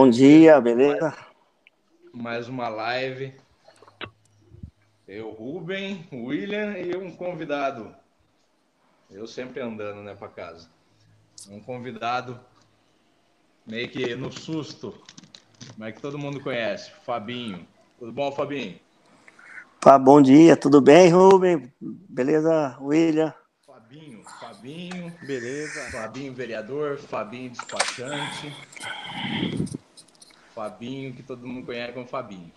[0.00, 1.14] bom dia, beleza?
[2.14, 3.34] Mais uma live.
[5.06, 7.94] Eu, Rubem, William e um convidado.
[9.10, 10.70] Eu sempre andando, né, para casa.
[11.50, 12.40] Um convidado
[13.66, 14.94] meio que no susto,
[15.76, 17.68] mas que todo mundo conhece, Fabinho.
[17.98, 18.80] Tudo bom, Fabinho?
[19.82, 21.70] Pá, bom dia, tudo bem, Rubem?
[21.78, 23.34] Beleza, William?
[23.66, 25.90] Fabinho, Fabinho, beleza.
[25.90, 28.50] Fabinho, vereador, Fabinho, despachante.
[30.60, 32.52] Fabinho, que todo mundo conhece como Fabinho.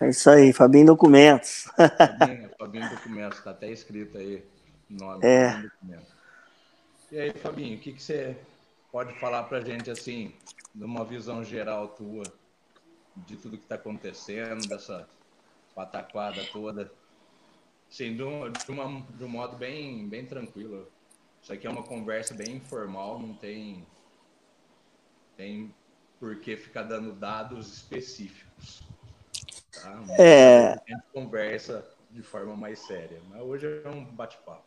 [0.00, 1.70] É isso aí, Fabinho Documentos.
[1.76, 4.44] Fabinho, Fabinho Documentos, tá até escrito aí
[4.90, 5.24] o nome.
[5.24, 5.70] É.
[7.12, 8.36] E aí, Fabinho, o que, que você
[8.90, 10.34] pode falar pra gente, assim,
[10.74, 12.24] de uma visão geral tua,
[13.18, 15.08] de tudo que tá acontecendo, dessa
[15.76, 16.90] pataquada toda?
[17.88, 20.90] Sim, de um, de, uma, de um modo bem, bem tranquilo.
[21.40, 23.86] Isso aqui é uma conversa bem informal, não tem,
[25.36, 25.72] tem
[26.24, 28.82] por que ficar dando dados específicos.
[29.70, 30.02] Tá?
[30.18, 30.68] É...
[30.68, 34.64] A gente conversa de forma mais séria, mas hoje é um bate-papo.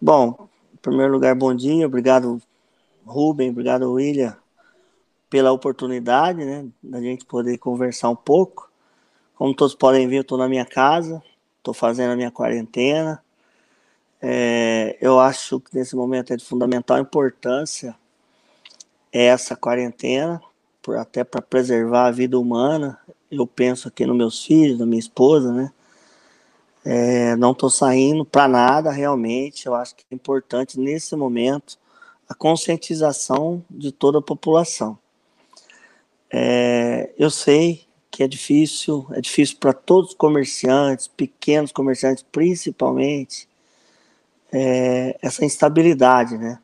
[0.00, 2.40] Bom, em primeiro lugar, bom dia, obrigado
[3.04, 4.34] Rubem, obrigado William
[5.28, 8.70] pela oportunidade, né, da gente poder conversar um pouco.
[9.34, 11.22] Como todos podem ver, eu estou na minha casa,
[11.58, 13.22] estou fazendo a minha quarentena.
[14.22, 17.94] É, eu acho que nesse momento é de fundamental importância
[19.16, 20.40] essa quarentena,
[20.82, 22.98] por, até para preservar a vida humana.
[23.30, 25.72] Eu penso aqui nos meus filhos, na minha esposa, né?
[26.84, 29.66] É, não estou saindo para nada realmente.
[29.66, 31.78] Eu acho que é importante nesse momento
[32.28, 34.98] a conscientização de toda a população.
[36.30, 43.48] É, eu sei que é difícil, é difícil para todos os comerciantes, pequenos comerciantes principalmente,
[44.52, 46.58] é, essa instabilidade, né?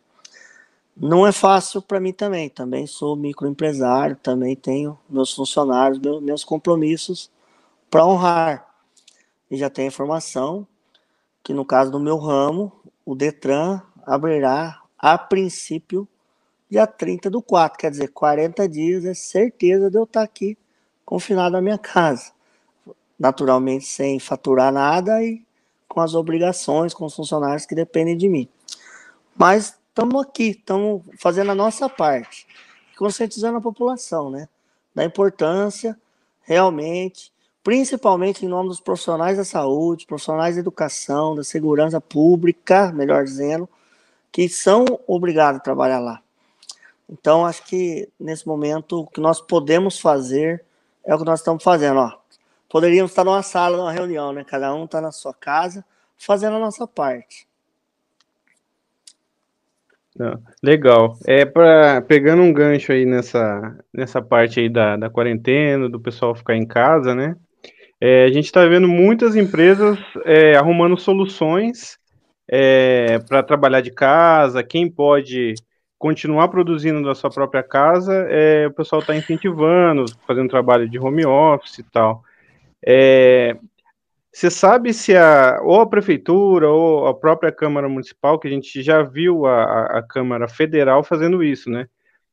[0.97, 7.31] Não é fácil para mim também, também sou microempresário, também tenho meus funcionários, meus, compromissos
[7.91, 8.69] para honrar.
[9.51, 10.67] E já tenho informação
[11.43, 12.71] que no caso do meu ramo,
[13.05, 16.07] o Detran abrirá a princípio
[16.71, 20.57] dia 30 do 4, quer dizer, 40 dias é certeza de eu estar aqui
[21.05, 22.33] confinado à minha casa.
[23.19, 25.45] Naturalmente, sem faturar nada e
[25.89, 28.49] com as obrigações com os funcionários que dependem de mim.
[29.37, 32.47] Mas estamos aqui, estamos fazendo a nossa parte,
[32.97, 34.49] conscientizando a população, né?
[34.95, 35.99] Da importância,
[36.41, 37.31] realmente,
[37.63, 43.69] principalmente em nome dos profissionais da saúde, profissionais da educação, da segurança pública, melhor dizendo,
[44.33, 46.23] que são obrigados a trabalhar lá.
[47.09, 50.65] Então, acho que nesse momento o que nós podemos fazer
[51.05, 52.13] é o que nós estamos fazendo, ó.
[52.71, 54.43] Poderíamos estar numa sala, numa reunião, né?
[54.43, 55.85] Cada um está na sua casa,
[56.17, 57.47] fazendo a nossa parte.
[60.63, 61.17] Legal.
[61.27, 66.35] É para pegando um gancho aí nessa, nessa parte aí da, da quarentena, do pessoal
[66.35, 67.35] ficar em casa, né?
[68.01, 71.99] É, a gente está vendo muitas empresas é, arrumando soluções
[72.49, 74.63] é, para trabalhar de casa.
[74.63, 75.55] Quem pode
[75.99, 81.25] continuar produzindo da sua própria casa, é, o pessoal está incentivando, fazendo trabalho de home
[81.25, 82.25] office e tal.
[84.33, 88.83] Você sabe se a, ou a prefeitura ou a própria Câmara Municipal, que a gente
[88.83, 91.87] já viu a, a Câmara Federal fazendo isso, né?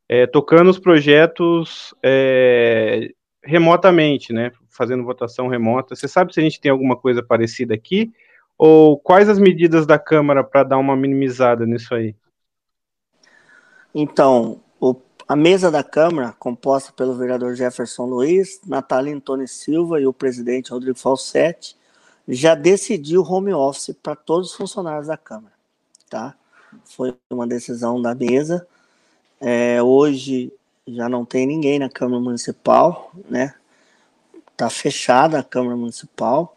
[0.08, 3.10] É, tocando os projetos é,
[3.44, 4.50] remotamente, né?
[4.70, 5.94] Fazendo votação remota.
[5.94, 8.10] Você sabe se a gente tem alguma coisa parecida aqui?
[8.56, 12.16] Ou quais as medidas da Câmara para dar uma minimizada nisso aí?
[13.94, 14.96] Então, o,
[15.28, 20.70] a mesa da Câmara, composta pelo vereador Jefferson Luiz, Natália Antônio Silva e o presidente
[20.70, 21.78] Rodrigo Falsetti,
[22.34, 25.52] já decidiu home office para todos os funcionários da Câmara.
[26.08, 26.34] Tá?
[26.84, 28.66] Foi uma decisão da mesa.
[29.40, 30.52] É, hoje
[30.86, 33.54] já não tem ninguém na Câmara Municipal, né?
[34.52, 36.56] Está fechada a Câmara Municipal.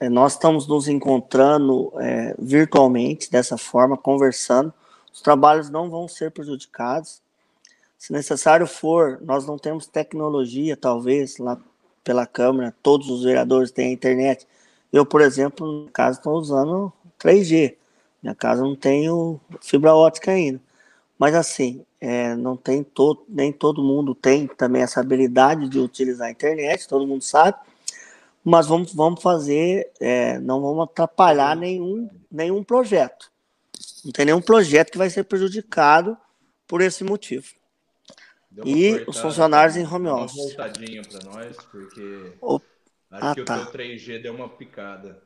[0.00, 4.72] É, nós estamos nos encontrando é, virtualmente, dessa forma, conversando
[5.12, 7.20] os trabalhos não vão ser prejudicados.
[7.98, 11.60] Se necessário for, nós não temos tecnologia, talvez, lá
[12.02, 14.46] pela Câmara, todos os vereadores têm internet.
[14.92, 17.76] Eu, por exemplo, no caso, estou usando 3G.
[18.22, 19.08] Minha casa não tem
[19.60, 20.60] fibra ótica ainda.
[21.18, 26.28] Mas assim, é, não tem todo, nem todo mundo tem também essa habilidade de utilizar
[26.28, 27.56] a internet, todo mundo sabe.
[28.44, 33.30] Mas vamos, vamos fazer, é, não vamos atrapalhar nenhum, nenhum projeto.
[34.04, 36.16] Não tem nenhum projeto que vai ser prejudicado
[36.66, 37.46] por esse motivo.
[38.64, 40.36] E os funcionários em home office.
[40.36, 42.60] Uma voltadinha para nós, porque o...
[43.12, 43.58] acho ah, que tá.
[43.58, 45.22] o teu 3G deu uma picada.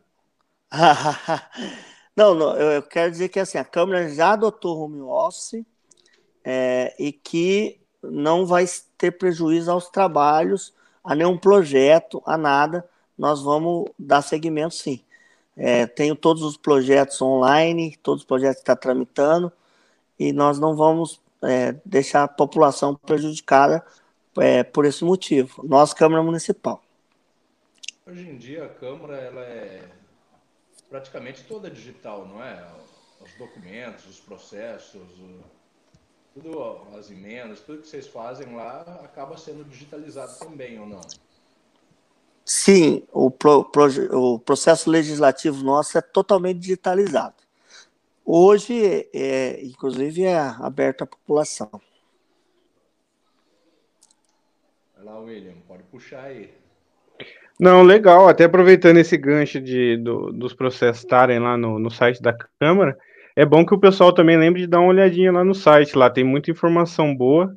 [2.16, 5.62] Não, não, eu quero dizer que assim, a Câmara já adotou home office
[6.42, 8.64] é, e que não vai
[8.96, 10.72] ter prejuízo aos trabalhos,
[11.04, 12.88] a nenhum projeto, a nada.
[13.18, 15.04] Nós vamos dar seguimento sim.
[15.56, 19.52] É, tenho todos os projetos online, todos os projetos que estão tá tramitando,
[20.18, 23.84] e nós não vamos é, deixar a população prejudicada
[24.38, 25.62] é, por esse motivo.
[25.66, 26.82] Nós, Câmara Municipal.
[28.08, 29.82] Hoje em dia, a Câmara ela é
[30.88, 32.64] praticamente toda digital, não é?
[33.20, 35.02] Os documentos, os processos,
[36.32, 41.00] tudo, as emendas, tudo que vocês fazem lá acaba sendo digitalizado também, ou não?
[42.44, 47.42] Sim, o, pro, pro, o processo legislativo nosso é totalmente digitalizado.
[48.24, 51.68] Hoje, é, inclusive, é aberto à população.
[54.94, 56.65] Vai lá, William, pode puxar aí.
[57.58, 58.28] Não, legal.
[58.28, 62.96] Até aproveitando esse gancho de, do, dos processos estarem lá no, no site da Câmara,
[63.34, 65.96] é bom que o pessoal também lembre de dar uma olhadinha lá no site.
[65.96, 67.56] Lá tem muita informação boa.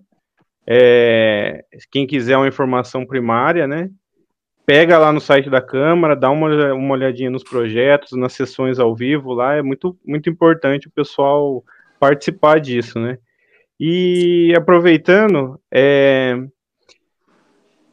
[0.66, 3.90] É, quem quiser uma informação primária, né?
[4.66, 8.96] Pega lá no site da Câmara, dá uma, uma olhadinha nos projetos, nas sessões ao
[8.96, 9.56] vivo lá.
[9.56, 11.64] É muito, muito importante o pessoal
[12.00, 13.18] participar disso, né?
[13.80, 16.38] E aproveitando, é,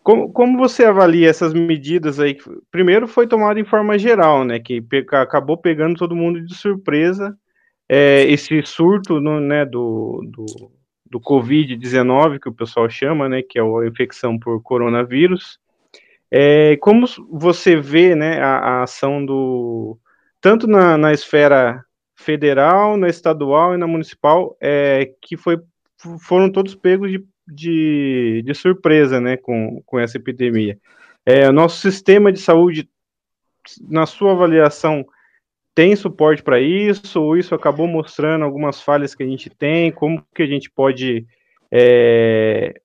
[0.07, 2.39] como, como você avalia essas medidas aí?
[2.71, 4.61] Primeiro foi tomado em forma geral, né?
[4.61, 4.81] Que
[5.11, 7.37] acabou pegando todo mundo de surpresa.
[7.89, 10.47] É, esse surto no, né, do, do,
[11.11, 13.43] do Covid-19, que o pessoal chama, né?
[13.43, 15.59] Que é a infecção por coronavírus.
[16.31, 19.99] É, como você vê né, a, a ação do.
[20.41, 25.59] Tanto na, na, esfera federal, na estadual e na municipal, é, que foi,
[26.21, 30.79] foram todos pegos de de, de surpresa né, com, com essa epidemia.
[31.25, 32.89] É, nosso sistema de saúde,
[33.89, 35.07] na sua avaliação,
[35.75, 40.25] tem suporte para isso, ou isso acabou mostrando algumas falhas que a gente tem, como
[40.35, 41.27] que a gente pode
[41.71, 42.81] é,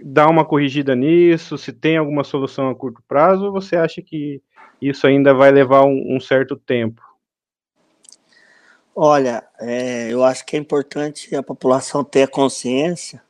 [0.00, 4.42] dar uma corrigida nisso, se tem alguma solução a curto prazo, ou você acha que
[4.80, 7.00] isso ainda vai levar um, um certo tempo?
[8.94, 13.22] Olha, é, eu acho que é importante a população ter a consciência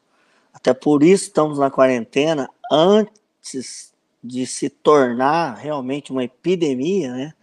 [0.63, 3.93] até por isso estamos na quarentena antes
[4.23, 7.35] de se tornar realmente uma epidemia, né?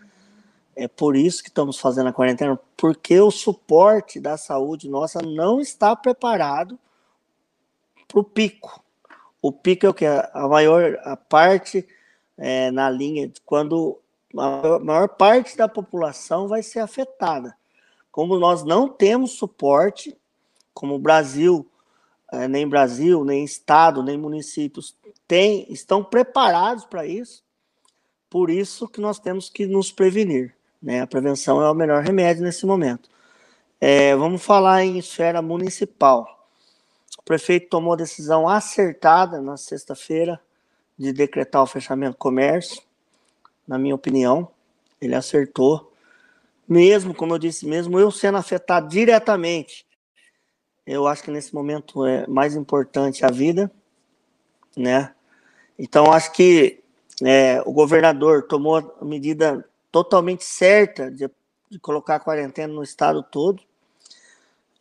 [0.74, 5.60] É por isso que estamos fazendo a quarentena, porque o suporte da saúde nossa não
[5.60, 6.80] está preparado
[8.08, 8.82] para o pico.
[9.42, 10.06] O pico é o que?
[10.06, 11.86] A maior a parte
[12.38, 14.00] é, na linha de quando
[14.38, 17.54] a maior parte da população vai ser afetada.
[18.14, 20.18] Como nós não temos suporte,
[20.74, 21.70] como o Brasil
[22.48, 24.96] nem Brasil, nem Estado, nem municípios
[25.30, 27.44] tem, estão preparados para isso.
[28.32, 30.56] Por isso que nós temos que nos prevenir.
[30.82, 31.02] Né?
[31.02, 33.08] A prevenção é o melhor remédio nesse momento.
[33.80, 36.48] É, vamos falar em esfera municipal.
[37.20, 40.42] O prefeito tomou decisão acertada na sexta-feira
[40.98, 42.82] de decretar o fechamento do comércio.
[43.68, 44.50] Na minha opinião,
[45.00, 45.94] ele acertou.
[46.68, 49.86] Mesmo, como eu disse, mesmo eu sendo afetado diretamente
[50.90, 53.72] eu acho que nesse momento é mais importante a vida,
[54.76, 55.14] né?
[55.78, 56.82] Então acho que
[57.24, 61.30] é, o governador tomou a medida totalmente certa de,
[61.70, 63.62] de colocar a quarentena no estado todo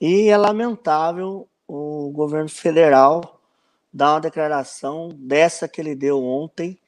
[0.00, 3.38] e é lamentável o governo federal
[3.92, 6.78] dar uma declaração dessa que ele deu ontem,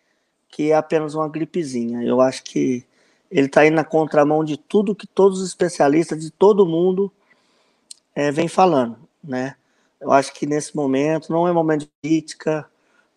[0.48, 2.02] que é apenas uma gripezinha.
[2.02, 2.86] Eu acho que
[3.30, 7.12] ele está indo na contramão de tudo que todos os especialistas de todo mundo
[8.14, 9.56] é, vem falando né?
[10.00, 12.68] Eu acho que nesse momento não é momento de crítica,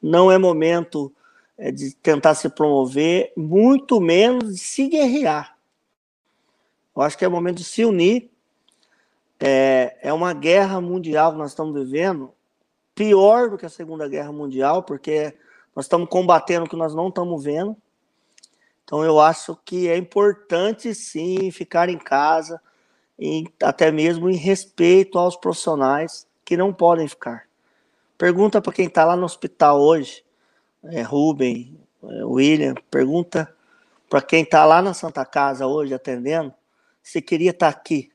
[0.01, 1.13] não é momento
[1.57, 5.57] é, de tentar se promover, muito menos de se guerrear.
[6.95, 8.29] Eu acho que é momento de se unir.
[9.39, 12.31] É, é uma guerra mundial que nós estamos vivendo,
[12.93, 15.33] pior do que a Segunda Guerra Mundial, porque
[15.75, 17.75] nós estamos combatendo o que nós não estamos vendo.
[18.83, 22.61] Então eu acho que é importante sim ficar em casa,
[23.17, 27.47] e até mesmo em respeito aos profissionais que não podem ficar.
[28.17, 30.23] Pergunta para quem está lá no hospital hoje,
[30.83, 33.53] é, Rubem, é, William, pergunta
[34.09, 36.53] para quem está lá na Santa Casa hoje atendendo,
[37.01, 38.11] se queria estar tá aqui,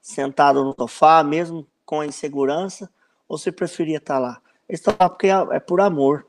[0.00, 2.90] sentado no sofá, mesmo com a insegurança,
[3.28, 4.42] ou se preferia estar tá lá.
[4.68, 6.26] Eles estão lá porque é, é por amor.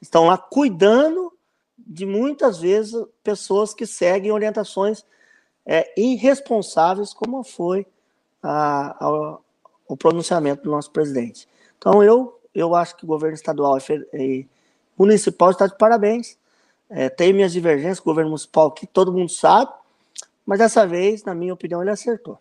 [0.00, 1.32] Estão lá cuidando
[1.76, 5.04] de muitas vezes pessoas que seguem orientações
[5.66, 7.86] é, irresponsáveis, como foi
[8.42, 9.38] a, a,
[9.88, 11.48] o pronunciamento do nosso presidente.
[11.78, 13.78] Então, eu, eu acho que o governo estadual
[14.14, 14.46] e
[14.98, 16.38] municipal está de parabéns.
[16.88, 19.72] É, tem minhas divergências com o governo municipal, que todo mundo sabe,
[20.44, 22.38] Mas dessa vez, na minha opinião, ele acertou.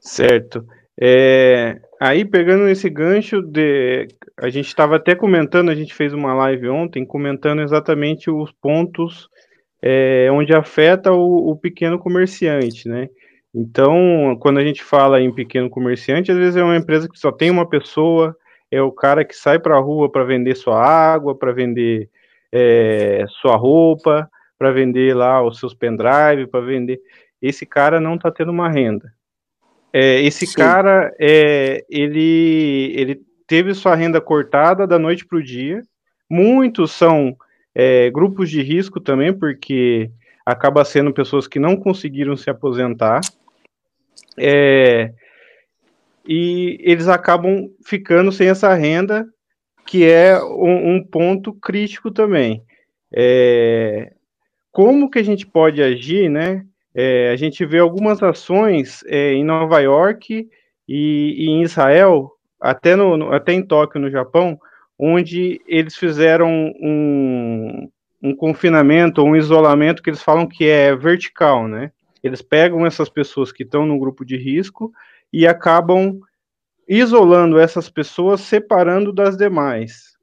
[0.00, 0.66] Certo.
[1.00, 6.34] É, aí, pegando esse gancho, de, a gente estava até comentando, a gente fez uma
[6.34, 9.28] live ontem, comentando exatamente os pontos
[9.82, 13.08] é, onde afeta o, o, pequeno comerciante, né?
[13.54, 17.32] Então, quando a gente fala em pequeno comerciante, às vezes é uma empresa que só
[17.32, 18.36] tem uma pessoa,
[18.70, 22.08] é o cara que sai para a rua para vender sua água, para vender
[22.52, 27.00] é, sua roupa, para vender lá os seus pendrive, para vender.
[27.42, 29.12] Esse cara não está tendo uma renda.
[29.92, 30.58] É, esse Sim.
[30.58, 35.82] cara, é, ele, ele teve sua renda cortada da noite para o dia.
[36.30, 37.36] Muitos são
[37.74, 40.10] é, grupos de risco também, porque
[40.44, 43.20] acaba sendo pessoas que não conseguiram se aposentar.
[44.38, 45.12] É,
[46.26, 49.26] e eles acabam ficando sem essa renda,
[49.86, 52.62] que é um, um ponto crítico também.
[53.12, 54.12] É,
[54.70, 56.64] como que a gente pode agir, né?
[56.94, 60.48] É, a gente vê algumas ações é, em Nova York
[60.88, 64.58] e, e em Israel, até, no, até em Tóquio, no Japão,
[65.02, 67.88] onde eles fizeram um,
[68.22, 71.90] um confinamento, um isolamento que eles falam que é vertical, né?
[72.22, 74.92] Eles pegam essas pessoas que estão no grupo de risco
[75.32, 76.20] e acabam
[76.86, 80.18] isolando essas pessoas, separando das demais.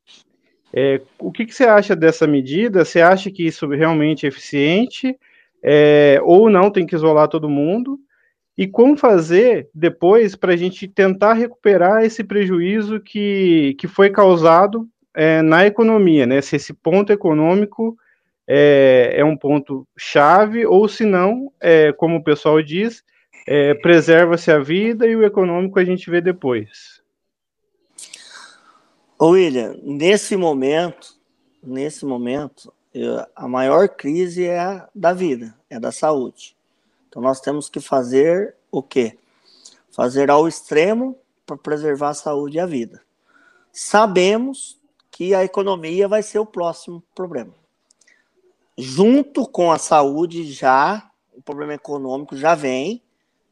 [0.71, 2.85] É, o que, que, você acha dessa medida?
[2.85, 5.17] Você acha que isso realmente é eficiente?
[5.63, 7.99] É, ou não, tem que isolar todo mundo?
[8.57, 14.89] E como fazer depois para a gente tentar recuperar esse prejuízo que, que foi causado
[15.15, 16.41] é, na economia, né?
[16.41, 17.95] Se esse ponto econômico
[18.47, 23.03] é, é um ponto chave, ou se não, é, como o pessoal diz,
[23.45, 27.01] é, preserva-se a vida e o econômico a gente vê depois.
[29.21, 31.15] William, nesse momento,
[31.63, 36.56] nesse momento, eu, a maior crise é a da vida, é da saúde.
[37.07, 39.17] Então nós temos que fazer o quê?
[39.91, 43.01] Fazer ao extremo para preservar a saúde e a vida.
[43.71, 47.53] Sabemos que a economia vai ser o próximo problema.
[48.77, 53.01] Junto com a saúde, já o problema econômico já vem,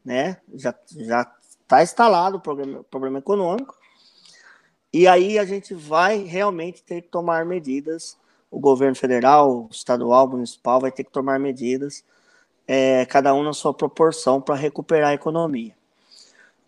[0.03, 0.37] né?
[0.53, 1.31] Já já
[1.65, 3.75] está instalado o problema, problema econômico.
[4.93, 8.17] E aí a gente vai realmente ter que tomar medidas.
[8.51, 12.03] O governo federal, estadual, municipal vai ter que tomar medidas
[12.67, 15.75] é, cada um na sua proporção para recuperar a economia.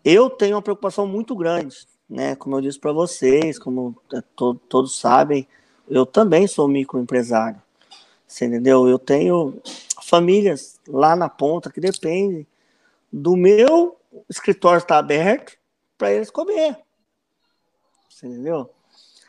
[0.04, 1.76] Eu tenho uma preocupação muito grande,
[2.08, 2.36] né?
[2.36, 5.46] Como eu disse para vocês, como é, to todos sabem,
[5.88, 7.60] eu também sou microempresário.
[8.26, 8.86] Você entendeu?
[8.86, 9.60] Eu tenho
[10.02, 12.46] famílias lá na ponta que dependem
[13.12, 15.58] do meu escritório estar aberto
[15.96, 16.78] para eles comer.
[18.08, 18.70] Você entendeu?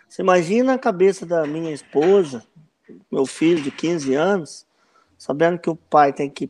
[0.08, 2.44] Você imagina a cabeça da minha esposa,
[3.12, 4.66] meu filho de 15 anos,
[5.18, 6.50] sabendo que o pai tem que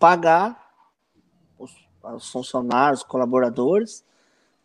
[0.00, 0.72] pagar
[1.58, 1.70] os,
[2.02, 4.02] os funcionários, os colaboradores,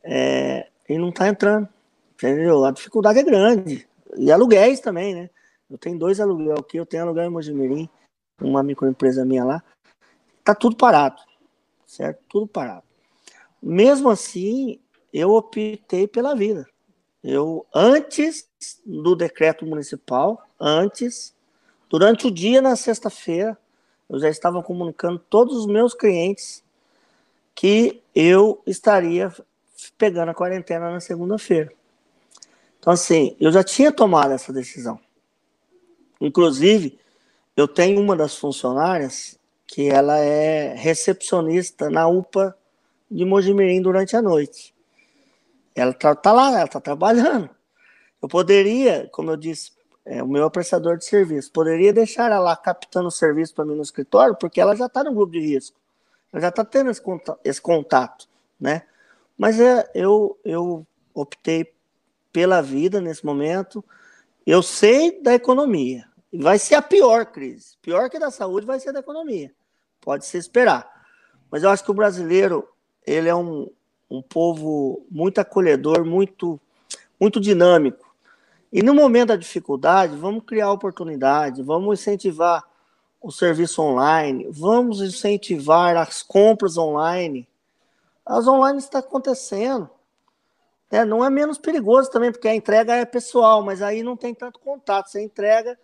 [0.01, 1.67] é, e não está entrando.
[2.13, 2.63] Entendeu?
[2.63, 3.87] A dificuldade é grande.
[4.17, 5.29] E aluguéis também, né?
[5.69, 7.89] Eu tenho dois aluguéis aqui, eu tenho aluguel em Mojimirim,
[8.41, 9.63] uma microempresa minha lá.
[10.43, 11.21] Tá tudo parado,
[11.85, 12.23] certo?
[12.29, 12.83] Tudo parado.
[13.61, 14.79] Mesmo assim,
[15.11, 16.65] eu optei pela vida.
[17.23, 18.47] Eu, antes
[18.85, 21.35] do decreto municipal, antes,
[21.89, 23.57] durante o dia na sexta-feira,
[24.09, 26.63] eu já estava comunicando todos os meus clientes
[27.53, 29.33] que eu estaria
[29.97, 31.71] pegando a quarentena na segunda-feira.
[32.79, 34.99] Então, assim, eu já tinha tomado essa decisão.
[36.21, 36.99] Inclusive,
[37.55, 42.55] eu tenho uma das funcionárias que ela é recepcionista na UPA
[43.09, 44.73] de Mojimirim durante a noite.
[45.73, 47.49] Ela tá, tá lá, ela tá trabalhando.
[48.21, 49.74] Eu poderia, como eu disse
[50.05, 51.51] é, o meu prestador de serviço.
[51.51, 55.03] Poderia deixar ela lá captando o serviço para mim no escritório, porque ela já está
[55.03, 55.77] no grupo de risco.
[56.31, 58.27] Ela já está tendo esse contato, esse contato,
[58.59, 58.83] né?
[59.37, 61.73] Mas é, eu, eu optei
[62.31, 63.83] pela vida nesse momento.
[64.45, 66.05] Eu sei da economia.
[66.31, 67.77] Vai ser a pior crise.
[67.81, 69.51] Pior que da saúde vai ser da economia.
[70.01, 70.89] Pode se esperar.
[71.49, 72.67] Mas eu acho que o brasileiro,
[73.05, 73.69] ele é um,
[74.09, 76.59] um povo muito acolhedor, muito,
[77.19, 78.04] muito dinâmico.
[78.75, 82.61] E no momento da dificuldade, vamos criar oportunidade, vamos incentivar
[83.21, 87.47] o serviço online, vamos incentivar as compras online.
[88.25, 89.89] As online está acontecendo.
[90.91, 94.35] É, não é menos perigoso também, porque a entrega é pessoal, mas aí não tem
[94.35, 95.07] tanto contato.
[95.07, 95.79] Você entrega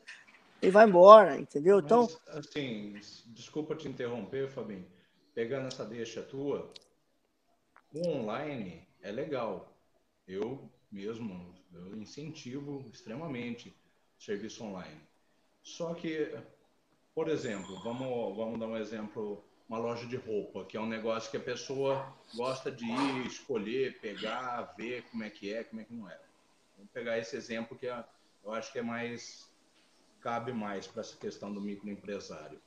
[0.62, 1.80] e vai embora, entendeu?
[1.80, 2.10] Então.
[2.28, 4.86] Mas, assim, desculpa te interromper, Fabinho.
[5.34, 6.70] Pegando essa deixa tua,
[7.94, 9.72] o online é legal.
[10.28, 13.74] Eu mesmo eu incentivo extremamente
[14.18, 15.02] serviço online.
[15.64, 16.36] Só que
[17.14, 21.30] por exemplo, vamos, vamos dar um exemplo, uma loja de roupa, que é um negócio
[21.30, 25.84] que a pessoa gosta de ir, escolher, pegar, ver como é que é, como é
[25.84, 26.18] que não é.
[26.78, 28.04] Vamos pegar esse exemplo que é,
[28.44, 29.50] eu acho que é mais
[30.22, 32.62] cabe mais para essa questão do microempresário.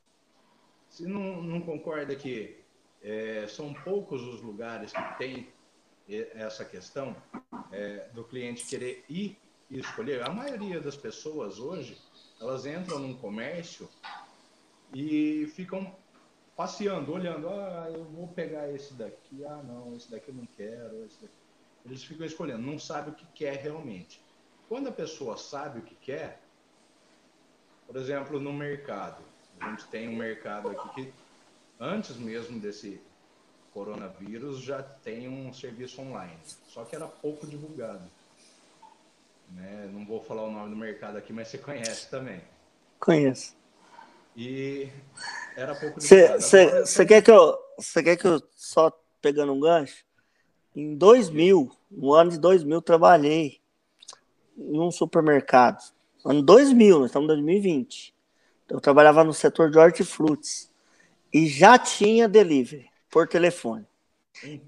[0.88, 2.59] Se não, não concorda que
[3.00, 5.49] é, são poucos os lugares que tem
[6.08, 7.16] essa questão
[7.73, 9.38] é, do cliente querer ir
[9.70, 11.99] e escolher, a maioria das pessoas hoje,
[12.40, 13.88] elas entram num comércio
[14.92, 15.96] e ficam
[16.56, 21.04] passeando, olhando, ah, eu vou pegar esse daqui, ah, não, esse daqui eu não quero,
[21.04, 21.34] esse daqui.
[21.84, 24.23] Eles ficam escolhendo, não sabem o que quer realmente.
[24.68, 26.40] Quando a pessoa sabe o que quer,
[27.87, 29.23] por exemplo, no mercado,
[29.61, 31.14] a gente tem um mercado aqui que
[31.78, 33.00] antes mesmo desse
[33.75, 36.38] coronavírus já tem um serviço online,
[36.69, 38.09] só que era pouco divulgado.
[39.50, 39.90] Né?
[39.93, 42.40] Não vou falar o nome do mercado aqui, mas você conhece também.
[43.00, 43.54] Conheço.
[44.37, 44.88] E
[45.57, 50.04] era pouco Você quer que eu você quer que eu só pegando um gancho?
[50.75, 53.61] Em 2000, no ano de 2000, trabalhei
[54.57, 55.83] em um supermercado.
[56.25, 58.14] Ano 2000, nós estamos em 2020.
[58.69, 60.71] Eu trabalhava no setor de hortifrutis
[61.33, 63.87] e já tinha delivery por telefone.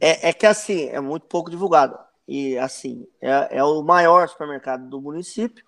[0.00, 1.98] É, é que assim, é muito pouco divulgado.
[2.28, 5.64] E assim, é, é o maior supermercado do município.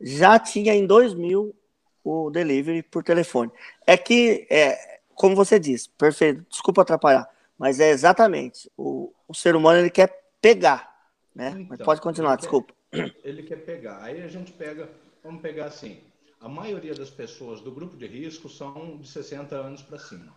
[0.00, 1.54] Já tinha em 2000
[2.02, 3.52] o delivery por telefone.
[3.86, 9.54] É que, é, como você disse, perfeito, desculpa atrapalhar, mas é exatamente, o, o ser
[9.54, 10.96] humano ele quer pegar,
[11.34, 11.50] né?
[11.50, 12.72] Então, mas pode continuar, desculpa.
[12.90, 14.02] Quer, ele quer pegar.
[14.02, 14.88] Aí a gente pega,
[15.22, 16.00] vamos pegar assim,
[16.40, 20.34] a maioria das pessoas do grupo de risco são de 60 anos para cima.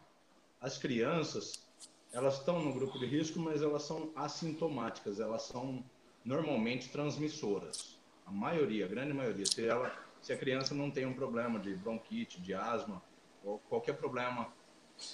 [0.62, 1.68] As crianças,
[2.14, 5.84] elas estão no grupo de risco, mas elas são assintomáticas, elas são
[6.24, 7.98] normalmente transmissoras.
[8.26, 11.74] A maioria, a grande maioria, se ela se a criança não tem um problema de
[11.74, 13.02] bronquite, de asma,
[13.44, 14.48] ou qualquer problema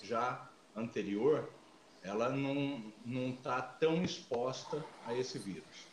[0.04, 1.50] já anterior,
[2.04, 5.88] ela não está tão exposta a esse vírus.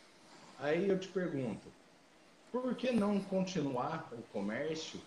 [0.59, 1.71] Aí eu te pergunto,
[2.51, 4.99] por que não continuar o comércio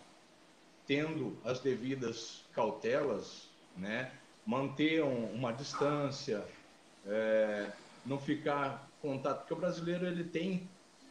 [0.86, 4.10] tendo as devidas cautelas, né?
[4.48, 6.42] Manter um, uma distância,
[7.04, 7.70] é,
[8.06, 10.66] não ficar contato, porque o brasileiro ele tem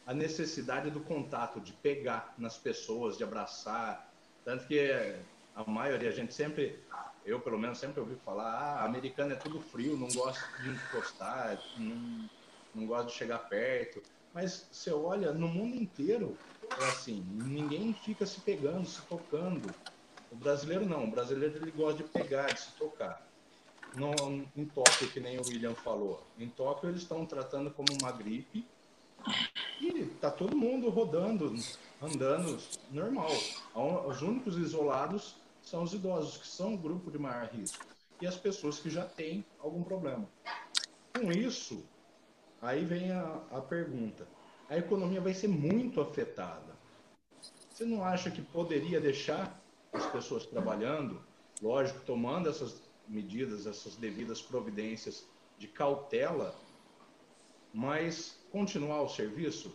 [0.08, 4.12] a necessidade do contato, de pegar nas pessoas, de abraçar.
[4.44, 4.90] Tanto que
[5.54, 6.84] a maioria, a gente sempre,
[7.24, 11.62] eu pelo menos sempre ouvi falar, ah, americano é tudo frio, não gosta de encostar,
[11.78, 12.28] não,
[12.74, 14.02] não gosta de chegar perto.
[14.34, 16.36] Mas você olha, no mundo inteiro
[16.80, 19.70] é assim, ninguém fica se pegando, se tocando.
[20.32, 23.27] O brasileiro não, o brasileiro ele gosta de pegar, de se tocar.
[23.98, 24.14] No,
[24.56, 28.64] em Tóquio, que nem o William falou, em Tóquio eles estão tratando como uma gripe,
[29.82, 31.56] e tá todo mundo rodando,
[32.00, 32.60] andando
[32.92, 33.32] normal.
[34.08, 37.84] Os únicos isolados são os idosos, que são o grupo de maior risco,
[38.22, 40.30] e as pessoas que já têm algum problema.
[41.20, 41.84] Com isso,
[42.62, 44.28] aí vem a, a pergunta:
[44.70, 46.78] a economia vai ser muito afetada.
[47.72, 49.60] Você não acha que poderia deixar
[49.92, 51.20] as pessoas trabalhando,
[51.62, 55.26] lógico, tomando essas medidas, essas devidas providências
[55.58, 56.56] de cautela,
[57.74, 59.72] mas continuar o serviço?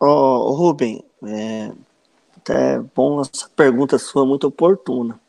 [0.00, 1.72] Oh, Rubem, é,
[2.48, 5.20] é bom essa pergunta sua, muito oportuna.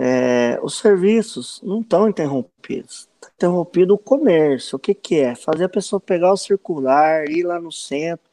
[0.00, 3.08] É, os serviços não estão interrompidos.
[3.14, 4.76] Está interrompido o comércio.
[4.76, 5.34] O que, que é?
[5.34, 8.24] Fazer a pessoa pegar o circular, ir lá no centro,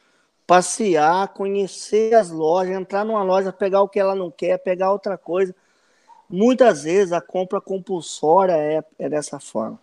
[0.46, 5.18] passear, conhecer as lojas, entrar numa loja, pegar o que ela não quer, pegar outra
[5.18, 5.54] coisa.
[6.30, 9.80] Muitas vezes a compra compulsória é, é dessa forma.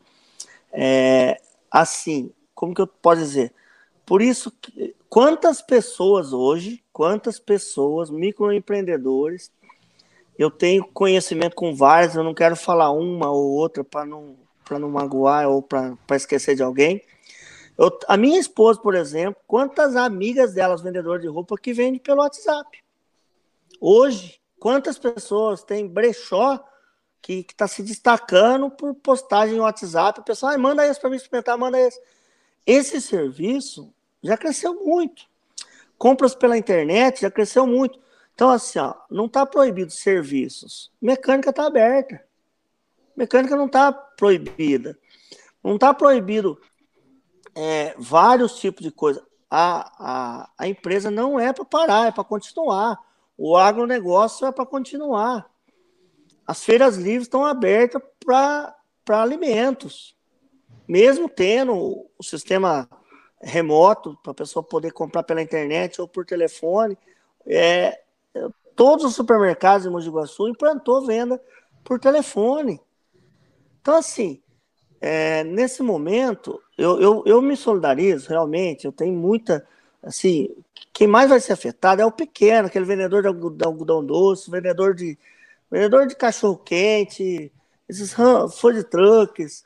[0.72, 3.54] É, assim, como que eu posso dizer?
[4.06, 4.54] Por isso,
[5.10, 9.52] quantas pessoas hoje, quantas pessoas, microempreendedores,
[10.40, 14.38] eu tenho conhecimento com várias, eu não quero falar uma ou outra para não,
[14.72, 17.02] não magoar ou para esquecer de alguém.
[17.78, 22.22] Eu, a minha esposa, por exemplo, quantas amigas delas, vendedoras de roupa, que vendem pelo
[22.22, 22.80] WhatsApp?
[23.82, 26.64] Hoje, quantas pessoas têm brechó
[27.22, 30.20] que está se destacando por postagem no WhatsApp.
[30.20, 32.00] O pessoal, ah, manda esse para mim experimentar, manda esse.
[32.66, 35.26] Esse serviço já cresceu muito.
[35.98, 38.00] Compras pela internet já cresceu muito.
[38.34, 40.92] Então, assim, ó, não está proibido serviços.
[41.02, 42.24] Mecânica está aberta.
[43.16, 44.98] Mecânica não está proibida.
[45.64, 46.62] Não está proibido
[47.56, 49.26] é, vários tipos de coisa.
[49.50, 53.00] A, a, a empresa não é para parar, é para continuar.
[53.38, 55.50] O agronegócio é para continuar
[56.48, 58.74] as feiras livres estão abertas para
[59.22, 60.16] alimentos,
[60.88, 62.90] mesmo tendo o sistema
[63.42, 66.98] remoto para a pessoa poder comprar pela internet ou por telefone,
[67.46, 68.02] é,
[68.76, 71.42] todos os supermercados em Mogi Guaçu implantou venda
[71.84, 72.80] por telefone.
[73.82, 74.42] Então, assim,
[75.02, 79.68] é, nesse momento, eu, eu, eu me solidarizo realmente, eu tenho muita,
[80.08, 80.50] assim,
[80.94, 83.28] quem mais vai ser afetado é o pequeno, aquele vendedor de
[83.64, 85.18] algodão doce, vendedor de,
[85.70, 87.52] vendedor de cachorro quente,
[87.88, 88.14] esses
[88.60, 89.64] food trucks,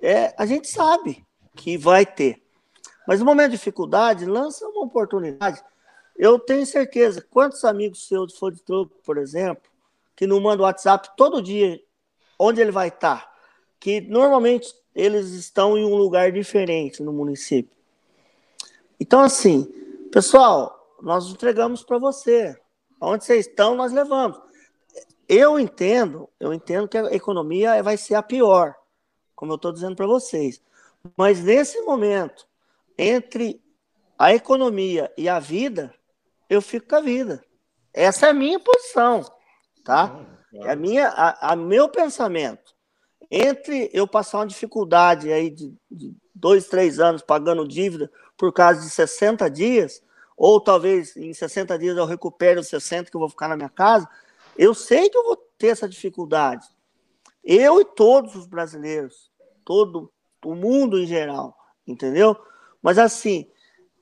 [0.00, 2.42] é, a gente sabe que vai ter.
[3.06, 5.62] Mas no momento de dificuldade, lança uma oportunidade.
[6.16, 9.70] Eu tenho certeza, quantos amigos seus de food truck, por exemplo,
[10.14, 11.80] que não mandam WhatsApp todo dia,
[12.38, 13.36] onde ele vai estar?
[13.86, 17.75] que normalmente eles estão em um lugar diferente no município.
[18.98, 19.64] Então, assim,
[20.10, 22.56] pessoal, nós entregamos para você.
[23.00, 24.40] Onde vocês estão, nós levamos.
[25.28, 28.74] Eu entendo, eu entendo que a economia vai ser a pior,
[29.34, 30.62] como eu estou dizendo para vocês.
[31.16, 32.46] Mas nesse momento,
[32.96, 33.62] entre
[34.18, 35.92] a economia e a vida,
[36.48, 37.44] eu fico com a vida.
[37.92, 39.24] Essa é a minha posição,
[39.84, 40.24] tá?
[40.54, 42.74] É a minha, a, a meu pensamento
[43.30, 48.80] entre eu passar uma dificuldade aí de, de dois, três anos pagando dívida por causa
[48.80, 50.02] de 60 dias,
[50.36, 53.68] ou talvez em 60 dias eu recupere os 60 que eu vou ficar na minha
[53.68, 54.08] casa,
[54.56, 56.66] eu sei que eu vou ter essa dificuldade.
[57.42, 59.30] Eu e todos os brasileiros,
[59.64, 60.12] todo
[60.44, 62.36] o mundo em geral, entendeu?
[62.82, 63.50] Mas assim,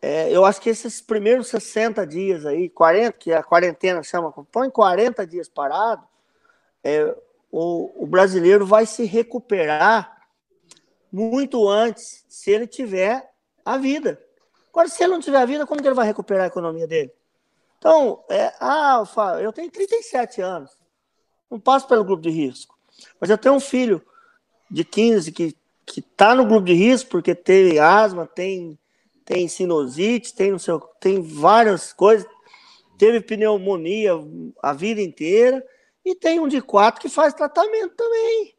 [0.02, 4.70] é, eu acho que esses primeiros 60 dias aí, 40, que a quarentena chama, põe
[4.70, 6.06] 40 dias parado,
[6.82, 7.16] é,
[7.50, 10.28] o, o brasileiro vai se recuperar
[11.10, 13.30] muito antes se ele tiver
[13.64, 14.23] a vida.
[14.74, 17.12] Agora, se ele não tiver vida, como que ele vai recuperar a economia dele?
[17.78, 19.04] Então, é, ah,
[19.40, 20.76] eu tenho 37 anos,
[21.48, 22.76] não passo pelo grupo de risco,
[23.20, 24.04] mas eu tenho um filho
[24.68, 25.56] de 15 que
[25.86, 28.78] que está no grupo de risco porque teve asma, tem
[29.24, 32.28] tem sinusite, tem no seu, tem várias coisas,
[32.98, 34.12] teve pneumonia
[34.62, 35.64] a vida inteira
[36.04, 38.54] e tem um de quatro que faz tratamento também.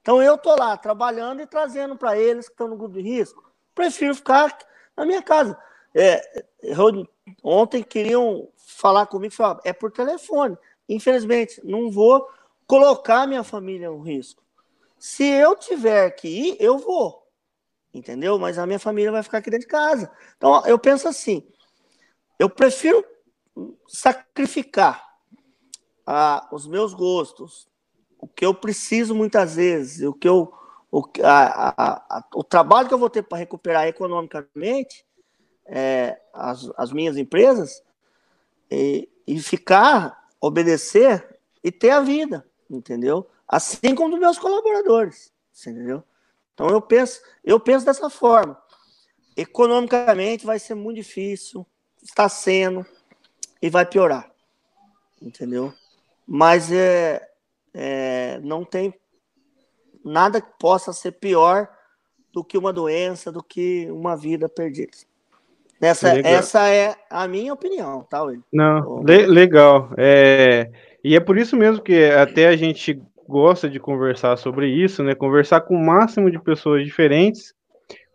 [0.00, 3.42] Então eu tô lá trabalhando e trazendo para eles que estão no grupo de risco.
[3.74, 4.56] Prefiro ficar
[4.96, 5.58] na minha casa.
[5.94, 7.06] É, eu,
[7.42, 10.56] ontem queriam falar comigo, falaram, é por telefone.
[10.88, 12.28] Infelizmente, não vou
[12.66, 14.42] colocar minha família no risco.
[14.98, 17.24] Se eu tiver que ir, eu vou.
[17.92, 18.38] Entendeu?
[18.38, 20.10] Mas a minha família vai ficar aqui dentro de casa.
[20.36, 21.46] Então, eu penso assim:
[22.38, 23.04] eu prefiro
[23.86, 25.06] sacrificar
[26.06, 27.68] a, os meus gostos,
[28.18, 30.52] o que eu preciso muitas vezes, o que eu
[30.94, 35.04] o, a, a, o trabalho que eu vou ter para recuperar economicamente
[35.66, 37.82] é, as, as minhas empresas
[38.70, 43.28] e, e ficar, obedecer e ter a vida, entendeu?
[43.48, 46.04] Assim como dos meus colaboradores, entendeu?
[46.52, 48.56] Então eu penso, eu penso dessa forma.
[49.36, 51.66] Economicamente vai ser muito difícil,
[52.00, 52.86] está sendo
[53.60, 54.30] e vai piorar,
[55.20, 55.74] entendeu?
[56.26, 57.28] mas é,
[57.72, 58.94] é, não tem
[60.04, 61.68] nada que possa ser pior
[62.32, 64.92] do que uma doença, do que uma vida perdida.
[65.80, 68.42] Essa, essa é a minha opinião, tá, Will?
[68.52, 69.90] Não, le legal.
[69.96, 70.70] É,
[71.02, 75.14] e é por isso mesmo que até a gente gosta de conversar sobre isso, né?
[75.14, 77.54] Conversar com o máximo de pessoas diferentes,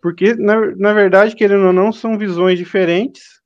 [0.02, 3.40] porque, na, na verdade, querendo ou não, são visões diferentes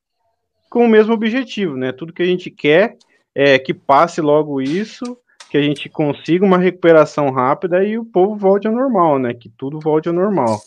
[0.69, 1.91] com o mesmo objetivo, né?
[1.91, 2.97] Tudo que a gente quer
[3.35, 5.17] é, que passe logo isso,
[5.53, 9.35] que a gente consiga uma recuperação rápida e o povo volte ao normal, né?
[9.35, 10.59] Que tudo volte ao normal.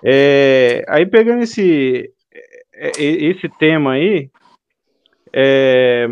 [0.00, 2.14] É, aí pegando esse,
[2.72, 4.30] é, é, esse tema aí,
[5.32, 6.06] é,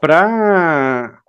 [0.00, 1.20] para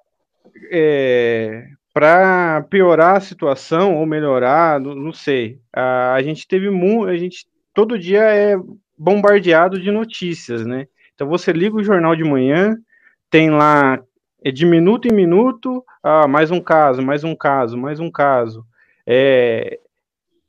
[0.72, 5.60] é, para piorar a situação ou melhorar, não, não sei.
[5.74, 8.56] A, a, gente teve muito, a gente todo dia é
[8.96, 10.86] bombardeado de notícias, né?
[11.16, 12.78] Então você liga o jornal de manhã,
[13.32, 14.00] tem lá
[14.43, 18.65] é de minuto em minuto, ah, mais um caso, mais um caso, mais um caso.
[19.06, 19.80] É,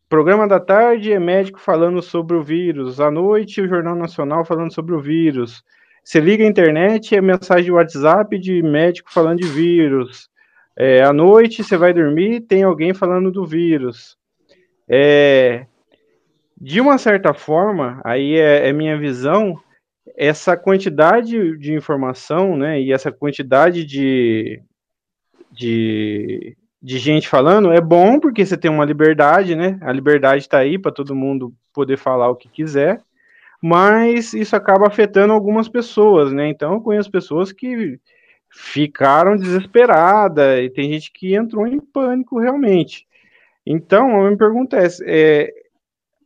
[0.09, 4.73] programa da tarde é médico falando sobre o vírus, à noite o Jornal Nacional falando
[4.73, 5.63] sobre o vírus.
[6.05, 10.29] Você liga a internet, é mensagem de WhatsApp de médico falando de vírus.
[10.77, 14.17] É, à noite você vai dormir, tem alguém falando do vírus.
[14.89, 15.67] É,
[16.61, 19.61] de uma certa forma, aí é, é minha visão,
[20.17, 24.63] essa quantidade de informação, né, e essa quantidade de,
[25.51, 29.79] de, de gente falando é bom porque você tem uma liberdade, né?
[29.83, 33.01] A liberdade está aí para todo mundo poder falar o que quiser,
[33.63, 36.49] mas isso acaba afetando algumas pessoas, né?
[36.49, 37.99] Então eu conheço pessoas que
[38.49, 43.07] ficaram desesperadas e tem gente que entrou em pânico realmente.
[43.65, 45.55] Então a minha pergunta é, é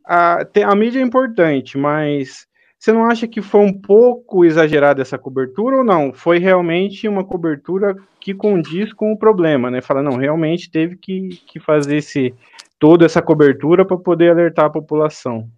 [0.05, 5.17] a, a mídia é importante, mas você não acha que foi um pouco exagerada essa
[5.17, 6.13] cobertura ou não?
[6.13, 9.81] Foi realmente uma cobertura que condiz com o problema, né?
[9.81, 12.33] Fala, não, realmente teve que, que fazer esse,
[12.77, 15.49] toda essa cobertura para poder alertar a população.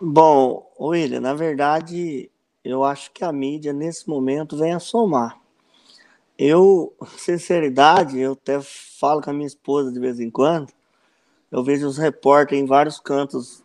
[0.00, 2.30] Bom, William, na verdade,
[2.64, 5.36] eu acho que a mídia nesse momento vem a somar.
[6.38, 10.72] Eu, sinceridade, eu até falo com a minha esposa de vez em quando,
[11.50, 13.62] eu vejo os repórteres em vários cantos,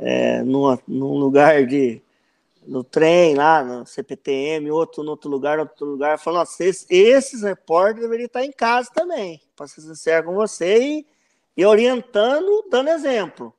[0.00, 2.02] é, numa, num lugar de.
[2.66, 8.02] no trem, lá no CPTM, outro no outro lugar, outro lugar, falando, esses, esses repórteres
[8.02, 11.06] deveriam estar em casa também, para ser sincero com você, e,
[11.54, 13.54] e orientando, dando exemplo.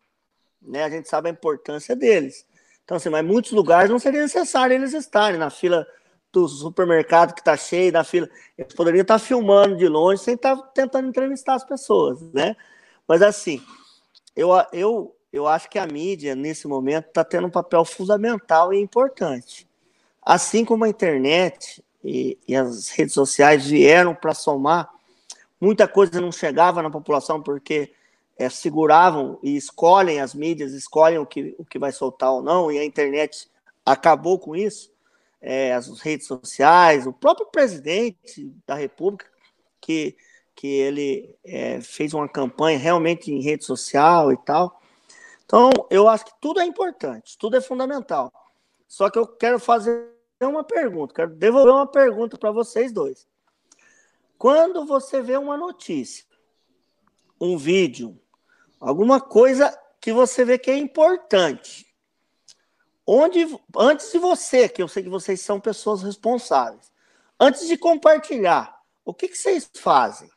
[0.60, 0.84] Né?
[0.84, 2.46] A gente sabe a importância deles.
[2.84, 5.86] Então, assim, mas muitos lugares não seria necessário eles estarem na fila
[6.32, 8.28] do supermercado que está cheio, na fila.
[8.58, 12.56] Eles poderiam estar filmando de longe sem estar tentando entrevistar as pessoas, né?
[13.08, 13.62] Mas assim,
[14.36, 18.80] eu, eu, eu acho que a mídia, nesse momento, está tendo um papel fundamental e
[18.80, 19.68] importante.
[20.22, 24.90] Assim como a internet e, e as redes sociais vieram para somar,
[25.60, 27.94] muita coisa não chegava na população porque
[28.38, 32.72] é, seguravam e escolhem as mídias, escolhem o que, o que vai soltar ou não,
[32.72, 33.50] e a internet
[33.86, 34.92] acabou com isso.
[35.42, 39.26] É, as redes sociais, o próprio presidente da República,
[39.80, 40.16] que
[40.56, 44.81] que ele é, fez uma campanha realmente em rede social e tal.
[45.52, 48.32] Então, eu acho que tudo é importante, tudo é fundamental.
[48.88, 50.10] Só que eu quero fazer
[50.40, 53.28] uma pergunta, quero devolver uma pergunta para vocês dois.
[54.38, 56.24] Quando você vê uma notícia,
[57.40, 58.18] um vídeo,
[58.80, 61.86] alguma coisa que você vê que é importante,
[63.06, 63.46] onde
[63.78, 66.94] antes de você, que eu sei que vocês são pessoas responsáveis,
[67.38, 70.32] antes de compartilhar, o que, que vocês fazem?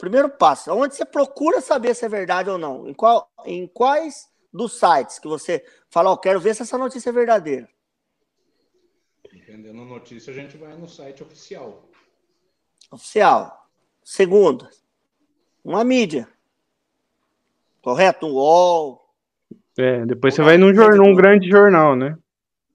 [0.00, 2.88] Primeiro passo, onde você procura saber se é verdade ou não?
[2.88, 7.10] Em, qual, em quais dos sites que você fala, oh, quero ver se essa notícia
[7.10, 7.68] é verdadeira?
[9.30, 11.84] Dependendo da notícia, a gente vai no site oficial.
[12.90, 13.68] Oficial.
[14.02, 14.66] Segundo,
[15.62, 16.26] uma mídia.
[17.82, 18.26] Correto?
[18.26, 19.06] Um UOL.
[19.78, 22.16] É, depois você vai num, jornal, num grande jornal, né?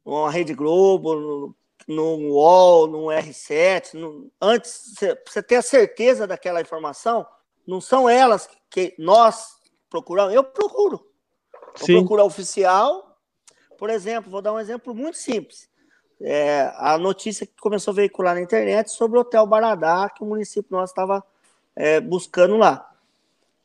[0.06, 1.56] Uma Rede Globo,
[1.88, 4.96] no UOL, no R7, no, antes,
[5.26, 7.26] você ter a certeza daquela informação,
[7.68, 9.56] não são elas que nós
[9.90, 11.06] procuramos, eu procuro.
[11.76, 11.94] Sim.
[11.94, 13.18] Eu procuro a oficial,
[13.78, 15.70] por exemplo, vou dar um exemplo muito simples.
[16.20, 20.26] É, a notícia que começou a veicular na internet sobre o Hotel Baradá, que o
[20.26, 21.24] município nosso estava
[21.76, 22.90] é, buscando lá.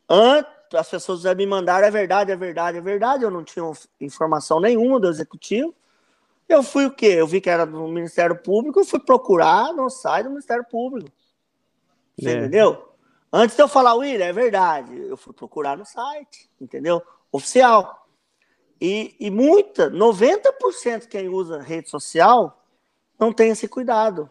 [0.09, 3.65] Antes, as pessoas já me mandaram, é verdade, é verdade, é verdade, eu não tinha
[4.01, 5.75] informação nenhuma do executivo,
[6.53, 7.07] eu fui o quê?
[7.07, 11.11] Eu vi que era do Ministério Público, eu fui procurar no site do Ministério Público.
[12.23, 12.33] É.
[12.33, 12.89] entendeu?
[13.33, 17.01] Antes de eu falar, William, é verdade, eu fui procurar no site, entendeu?
[17.31, 18.07] Oficial.
[18.81, 22.65] E, e muita, 90% quem usa rede social
[23.19, 24.31] não tem esse cuidado.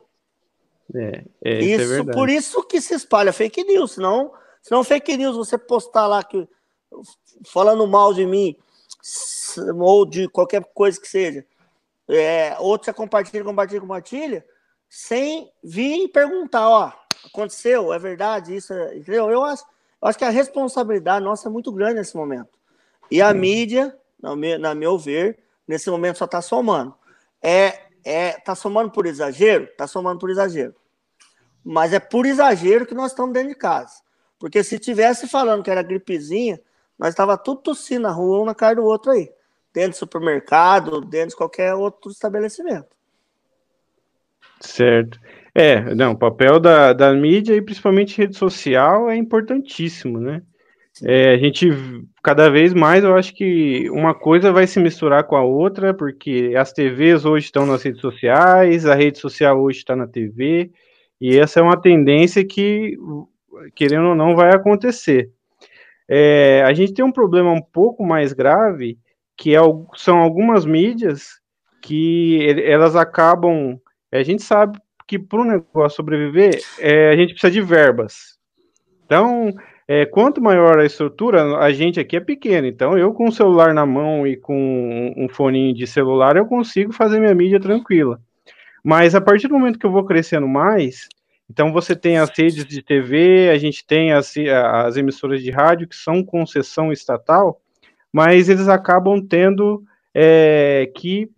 [0.93, 5.15] É, é, isso, isso é por isso que se espalha fake news, senão, senão fake
[5.15, 6.47] news, você postar lá que
[7.45, 8.57] falando mal de mim
[9.79, 11.45] ou de qualquer coisa que seja,
[12.09, 14.45] é, outros você compartilha, compartilha, compartilha,
[14.89, 16.91] sem vir perguntar, ó,
[17.25, 19.29] aconteceu, é verdade, isso, é, entendeu?
[19.29, 19.63] Eu acho,
[20.01, 22.49] eu acho que a responsabilidade nossa é muito grande nesse momento.
[23.11, 26.95] E a mídia, na meu, na meu ver, nesse momento só está somando.
[27.41, 29.67] É, é, tá somando por exagero?
[29.77, 30.75] Tá somando por exagero.
[31.63, 34.01] Mas é por exagero que nós estamos dentro de casa.
[34.39, 36.59] Porque se tivesse falando que era gripezinha,
[36.97, 39.31] nós estava tudo tossindo na rua, um na cara do outro aí
[39.73, 42.87] dentro do supermercado, dentro de qualquer outro estabelecimento.
[44.59, 45.19] Certo.
[45.53, 50.41] É, não, o papel da, da mídia e principalmente rede social é importantíssimo, né?
[51.03, 51.69] É, a gente,
[52.21, 56.53] cada vez mais, eu acho que uma coisa vai se misturar com a outra, porque
[56.57, 60.71] as TVs hoje estão nas redes sociais, a rede social hoje está na TV,
[61.21, 62.97] e essa é uma tendência que,
[63.75, 65.29] querendo ou não, vai acontecer.
[66.07, 68.97] É, a gente tem um problema um pouco mais grave,
[69.39, 69.59] que é,
[69.95, 71.39] são algumas mídias
[71.81, 73.79] que elas acabam.
[74.11, 78.37] A gente sabe que para um negócio sobreviver, é, a gente precisa de verbas.
[79.05, 79.53] Então,
[79.87, 82.67] é, quanto maior a estrutura, a gente aqui é pequeno.
[82.67, 86.91] Então, eu com o celular na mão e com um foninho de celular, eu consigo
[86.91, 88.19] fazer minha mídia tranquila.
[88.83, 91.07] Mas a partir do momento que eu vou crescendo mais,
[91.49, 94.35] então você tem as redes de TV, a gente tem as,
[94.73, 97.61] as emissoras de rádio que são concessão estatal,
[98.13, 101.29] mas eles acabam tendo é, que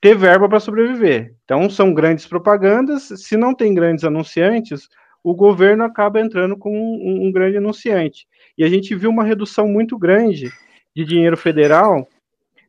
[0.00, 1.34] ter verba para sobreviver.
[1.44, 3.02] Então, são grandes propagandas.
[3.16, 4.88] Se não tem grandes anunciantes,
[5.22, 8.26] o governo acaba entrando com um, um, grande anunciante.
[8.56, 10.50] E a gente viu uma redução muito grande
[10.96, 12.08] de dinheiro federal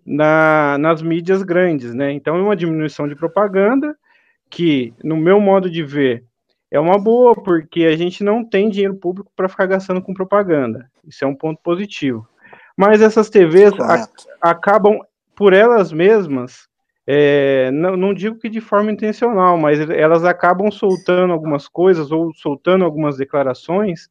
[0.06, 2.12] na, nas mídias grandes, né?
[2.12, 3.96] Então é uma diminuição de propaganda
[4.50, 6.26] que, no meu modo de ver,
[6.70, 10.90] é uma boa, porque a gente não tem dinheiro público para ficar gastando com propaganda.
[11.06, 12.28] Isso é um ponto positivo.
[12.82, 14.10] Mas essas TVs a,
[14.42, 14.98] acabam,
[15.36, 16.68] por elas mesmas,
[17.06, 22.34] é, não, não, digo que de forma intencional, mas elas acabam soltando algumas coisas ou
[22.34, 24.10] soltando algumas declarações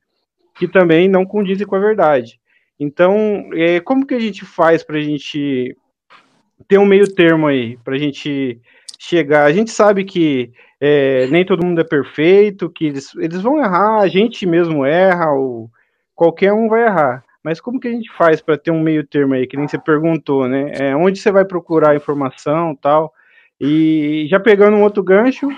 [0.55, 2.39] que também não condizem com a verdade.
[2.79, 5.77] Então, é, como que a gente faz para a gente
[6.69, 8.61] ter um meio termo aí, para a gente
[9.01, 9.47] chegar?
[9.47, 13.99] A gente sabe que é, nem todo mundo é perfeito, que eles, eles vão errar,
[13.99, 15.69] a gente mesmo erra, ou
[16.15, 17.25] qualquer um vai errar.
[17.43, 19.79] Mas como que a gente faz para ter um meio termo aí, que nem você
[19.79, 20.73] perguntou, né?
[20.75, 23.13] É, onde você vai procurar informação tal?
[23.59, 25.49] E já pegando um outro gancho,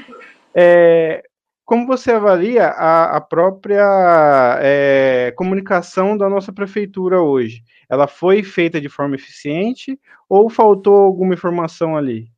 [0.55, 1.23] é,
[1.65, 7.63] como você avalia a, a própria é, comunicação da nossa prefeitura hoje?
[7.89, 12.31] Ela foi feita de forma eficiente ou faltou alguma informação ali?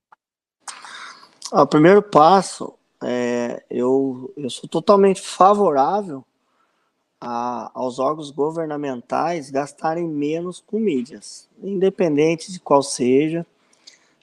[1.53, 6.25] O primeiro passo, é, eu, eu sou totalmente favorável
[7.27, 13.47] a, aos órgãos governamentais gastarem menos com mídias, independente de qual seja.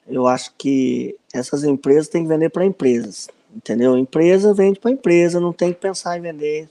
[0.06, 3.98] Eu acho que essas empresas têm que vender para empresas, entendeu?
[3.98, 6.68] Empresa vende para empresa, não tem que pensar em vender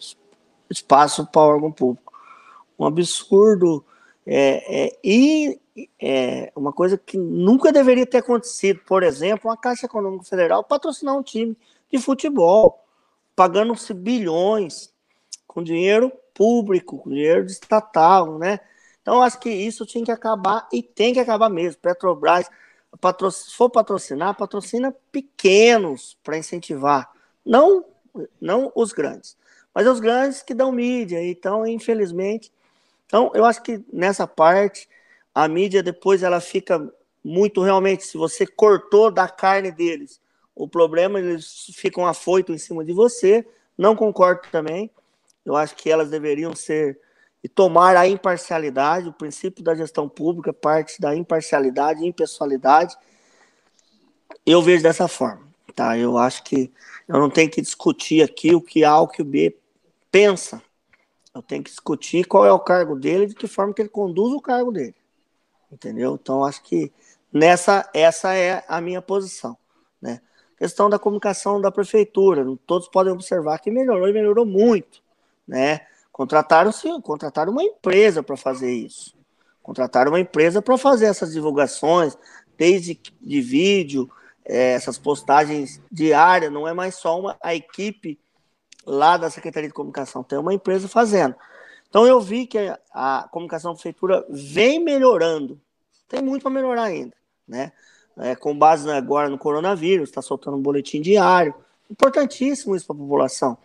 [0.70, 2.14] espaço para órgão público.
[2.80, 3.84] Um absurdo
[4.26, 5.60] é, é, e
[6.02, 8.80] é uma coisa que nunca deveria ter acontecido.
[8.88, 11.58] Por exemplo, a Caixa Econômica Federal patrocinar um time
[11.92, 12.86] de futebol,
[13.36, 14.94] pagando-se bilhões
[15.46, 18.60] com dinheiro público, com dinheiro estatal, né?
[19.02, 21.82] Então, acho que isso tinha que acabar e tem que acabar mesmo.
[21.82, 22.50] Petrobras,
[23.32, 27.12] se for patrocinar, patrocina pequenos para incentivar,
[27.46, 27.86] não,
[28.40, 29.38] não os grandes,
[29.74, 31.24] mas os grandes que dão mídia.
[31.24, 32.52] Então, infelizmente,
[33.06, 34.88] então eu acho que nessa parte
[35.34, 36.92] a mídia depois ela fica
[37.24, 40.20] muito realmente, se você cortou da carne deles,
[40.56, 43.48] o problema eles ficam afoitos em cima de você.
[43.78, 44.92] Não concordo também.
[45.46, 47.00] Eu acho que elas deveriam ser
[47.44, 52.96] e tomar a imparcialidade, o princípio da gestão pública parte da imparcialidade e impessoalidade.
[54.46, 55.98] Eu vejo dessa forma, tá?
[55.98, 56.72] Eu acho que
[57.08, 59.58] eu não tenho que discutir aqui o que A ou o que o B
[60.12, 60.62] pensa.
[61.34, 63.90] Eu tenho que discutir qual é o cargo dele e de que forma que ele
[63.90, 64.96] conduz o cargo dele.
[65.72, 66.20] Entendeu?
[66.22, 66.92] Então acho que
[67.34, 69.58] nessa essa é a minha posição,
[70.00, 70.22] né?
[70.58, 75.02] Questão da comunicação da prefeitura, todos podem observar que melhorou e melhorou muito
[75.48, 75.82] né?
[76.12, 79.16] Contrataram sim, contrataram uma empresa para fazer isso.
[79.62, 82.18] Contrataram uma empresa para fazer essas divulgações,
[82.58, 84.10] desde de vídeo,
[84.46, 88.20] é, essas postagens diárias, não é mais só uma a equipe
[88.86, 91.36] lá da Secretaria de Comunicação, tem uma empresa fazendo.
[91.88, 95.60] Então eu vi que a, a comunicação da prefeitura vem melhorando.
[96.08, 97.16] Tem muito para melhorar ainda,
[97.48, 97.72] né?
[98.18, 101.54] É, com base agora no coronavírus, está soltando um boletim diário.
[101.90, 103.58] Importantíssimo isso para a população.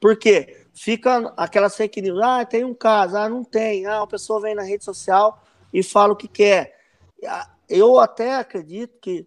[0.00, 0.65] Por quê?
[0.76, 2.20] Fica aquelas fake news.
[2.22, 3.86] Ah, tem um caso, ah, não tem.
[3.86, 6.78] Ah, a pessoa vem na rede social e fala o que quer.
[7.26, 9.26] Ah, eu até acredito que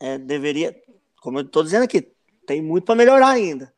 [0.00, 0.74] é, deveria,
[1.20, 2.10] como eu estou dizendo aqui,
[2.46, 3.72] tem muito para melhorar ainda.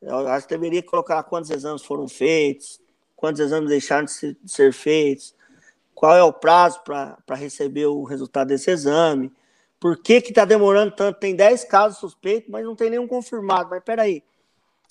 [0.00, 2.80] Eu acho que deveria colocar quantos exames foram feitos,
[3.16, 5.34] quantos exames deixaram de de ser feitos,
[5.94, 9.32] qual é o prazo para receber o resultado desse exame,
[9.78, 11.18] por que está demorando tanto?
[11.18, 13.70] Tem 10 casos suspeitos, mas não tem nenhum confirmado.
[13.70, 14.22] Mas peraí,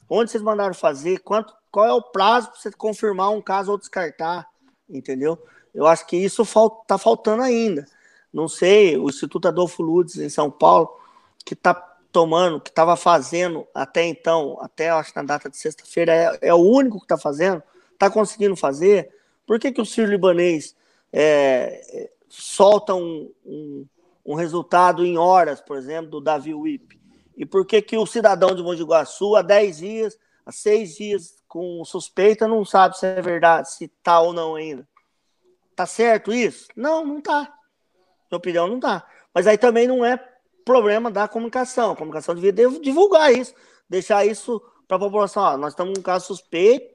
[0.10, 1.20] Onde vocês mandaram fazer?
[1.20, 4.48] Quanto, qual é o prazo para você confirmar um caso ou descartar?
[4.90, 5.38] Entendeu?
[5.74, 7.86] Eu acho que isso está faltando ainda.
[8.34, 10.90] Não sei, o Instituto Adolfo Lutz, em São Paulo,
[11.46, 11.74] que está
[12.12, 16.58] tomando, que estava fazendo até então, até acho na data de sexta-feira, é, é, o
[16.58, 17.62] único que está fazendo,
[17.94, 19.10] está conseguindo fazer.
[19.46, 20.76] Por que, que o Ciro Libanês
[21.12, 23.86] é, é, solta um, um,
[24.26, 26.99] um, resultado em horas, por exemplo, do Davi Wip?
[27.40, 31.36] E por que, que o cidadão de Mogi Guaçu, há 10 dias, há 6 dias,
[31.48, 34.86] com suspeita, não sabe se é verdade, se tá ou não ainda?
[35.74, 36.68] Tá certo isso?
[36.76, 37.54] Não, não tá.
[38.30, 39.08] Minha opinião, não tá.
[39.34, 40.22] Mas aí também não é
[40.66, 41.92] problema da comunicação.
[41.92, 43.54] A comunicação devia divulgar isso,
[43.88, 45.44] deixar isso para a população.
[45.44, 46.94] Ó, nós estamos com um caso suspeito,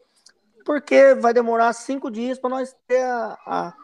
[0.62, 3.74] porque vai demorar cinco dias para nós ter a, a,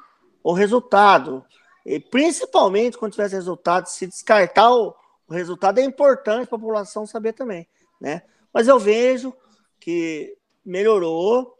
[0.44, 1.42] o resultado.
[1.86, 4.94] E principalmente quando tiver esse resultado, se descartar o,
[5.30, 7.68] o resultado é importante para a população saber também,
[8.00, 8.22] né?
[8.52, 9.32] Mas eu vejo
[9.78, 11.56] que melhorou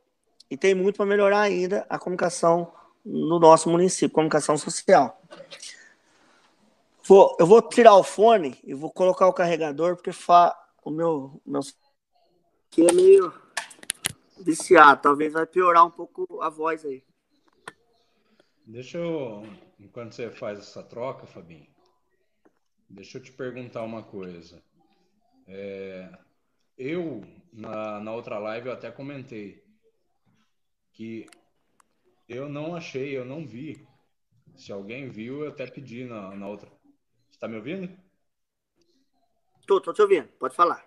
[0.50, 2.72] e tem muito para melhorar ainda a comunicação
[3.04, 5.22] no nosso município, comunicação social.
[7.04, 10.52] Vou, eu vou tirar o fone e vou colocar o carregador, porque fa,
[10.84, 11.60] o meu, meu
[12.70, 13.32] que é meio
[14.40, 17.04] viciado, talvez vai piorar um pouco a voz aí.
[18.66, 19.44] Deixa eu,
[19.78, 21.66] enquanto você faz essa troca, Fabinho,
[22.90, 24.62] deixa eu te perguntar uma coisa.
[25.46, 26.10] É,
[26.76, 27.22] eu,
[27.52, 29.64] na, na outra live, eu até comentei
[30.92, 31.26] que
[32.28, 33.86] eu não achei, eu não vi.
[34.56, 36.68] Se alguém viu, eu até pedi na, na outra.
[37.28, 37.96] Você está me ouvindo?
[39.66, 40.84] Tô, tô te ouvindo, pode falar.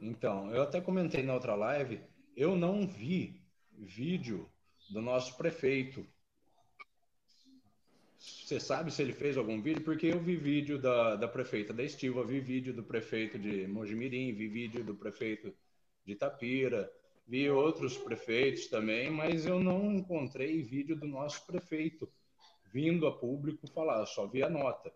[0.00, 2.00] Então, eu até comentei na outra live,
[2.36, 4.50] eu não vi vídeo
[4.90, 6.06] do nosso prefeito.
[8.24, 9.82] Você sabe se ele fez algum vídeo?
[9.82, 14.34] Porque eu vi vídeo da, da prefeita da Estiva, vi vídeo do prefeito de Mojimirim,
[14.34, 15.52] vi vídeo do prefeito
[16.06, 16.90] de Itapira,
[17.26, 22.10] vi outros prefeitos também, mas eu não encontrei vídeo do nosso prefeito
[22.72, 24.92] vindo a público falar, só vi a nota.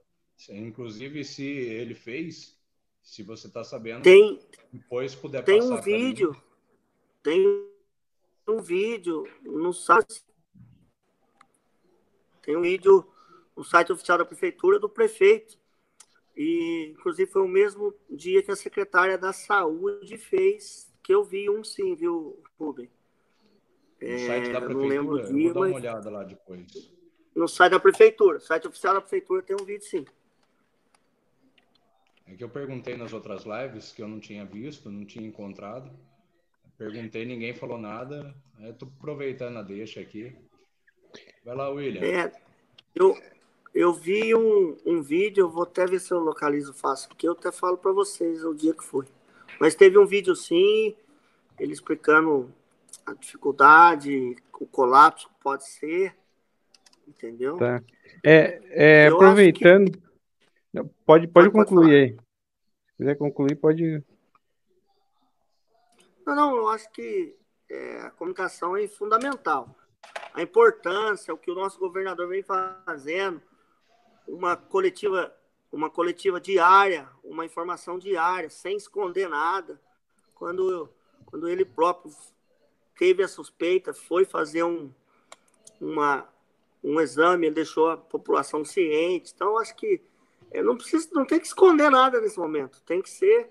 [0.50, 2.58] Inclusive, se ele fez,
[3.02, 4.38] se você está sabendo, tem,
[4.72, 6.40] depois puder tem passar um vídeo, mim.
[7.22, 7.68] tem
[8.48, 10.22] um vídeo no site,
[12.42, 13.06] tem um vídeo
[13.58, 15.58] no site oficial da prefeitura do prefeito
[16.36, 21.50] e inclusive foi o mesmo dia que a secretária da saúde fez que eu vi
[21.50, 22.88] um sim, viu, Rubem?
[24.00, 26.94] No site da prefeitura, não lembro dia, vou dar uma olhada lá depois.
[27.34, 30.06] No site da prefeitura, site oficial da prefeitura tem um vídeo sim.
[32.28, 35.90] É que eu perguntei nas outras lives que eu não tinha visto, não tinha encontrado.
[36.76, 38.32] Perguntei, ninguém falou nada.
[38.60, 40.36] Estou aproveitando a deixa aqui.
[41.44, 42.04] Vai lá, William.
[42.04, 42.30] É,
[42.94, 43.16] eu,
[43.78, 47.32] eu vi um, um vídeo, eu vou até ver se eu localizo fácil, porque eu
[47.32, 49.06] até falo para vocês o dia que foi.
[49.60, 50.96] Mas teve um vídeo sim,
[51.56, 52.52] ele explicando
[53.06, 56.12] a dificuldade, o colapso pode ser,
[57.06, 57.56] entendeu?
[57.56, 57.80] Tá.
[58.26, 58.60] É,
[59.04, 60.02] é aproveitando, que...
[61.06, 62.10] pode, pode, pode concluir aí.
[62.88, 64.02] Se quiser concluir, pode.
[66.26, 67.32] Não, não, eu acho que
[67.70, 69.72] é, a comunicação é fundamental.
[70.34, 73.40] A importância, o que o nosso governador vem fazendo,
[74.28, 75.34] uma coletiva
[75.70, 79.80] uma coletiva diária, uma informação diária, sem esconder nada.
[80.34, 80.88] Quando,
[81.26, 82.12] quando ele próprio
[82.96, 84.90] teve a suspeita, foi fazer um,
[85.80, 86.26] uma,
[86.82, 89.32] um exame, ele deixou a população ciente.
[89.34, 90.00] Então, acho que
[90.50, 92.80] é, não precisa, não tem que esconder nada nesse momento.
[92.82, 93.50] Tem que ser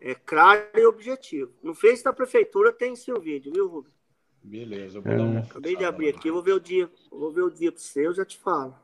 [0.00, 1.52] é, claro e objetivo.
[1.62, 4.00] No Face da prefeitura tem seu vídeo, viu, Rubens?
[4.42, 5.16] Beleza, eu vou é.
[5.16, 7.80] dar uma Acabei de abrir aqui, vou ver o dia, vou ver o dia para
[7.80, 8.74] você, eu já te falo.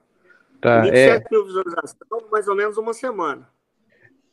[0.61, 1.23] Tá, 27 é...
[1.31, 3.49] mil visualizações, mais ou menos uma semana.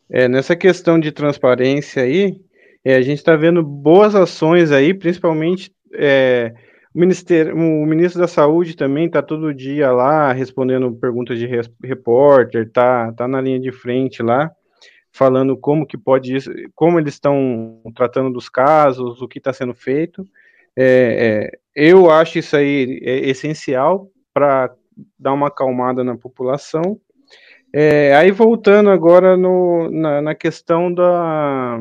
[0.10, 2.40] É, nessa questão de transparência aí,
[2.84, 6.54] é, a gente está vendo boas ações aí, principalmente é,
[6.94, 11.48] o, Ministério, o ministro da Saúde também está todo dia lá respondendo perguntas de
[11.84, 14.52] repórter, tá, tá na linha de frente lá,
[15.12, 16.38] falando como que pode,
[16.76, 20.28] como eles estão tratando dos casos, o que está sendo feito.
[20.76, 24.76] É, é, eu acho isso aí é essencial para
[25.18, 27.00] dar uma acalmada na população.
[27.76, 31.80] É, aí voltando agora no, na, na, questão da,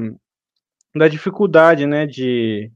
[0.96, 2.72] da dificuldade, né, de,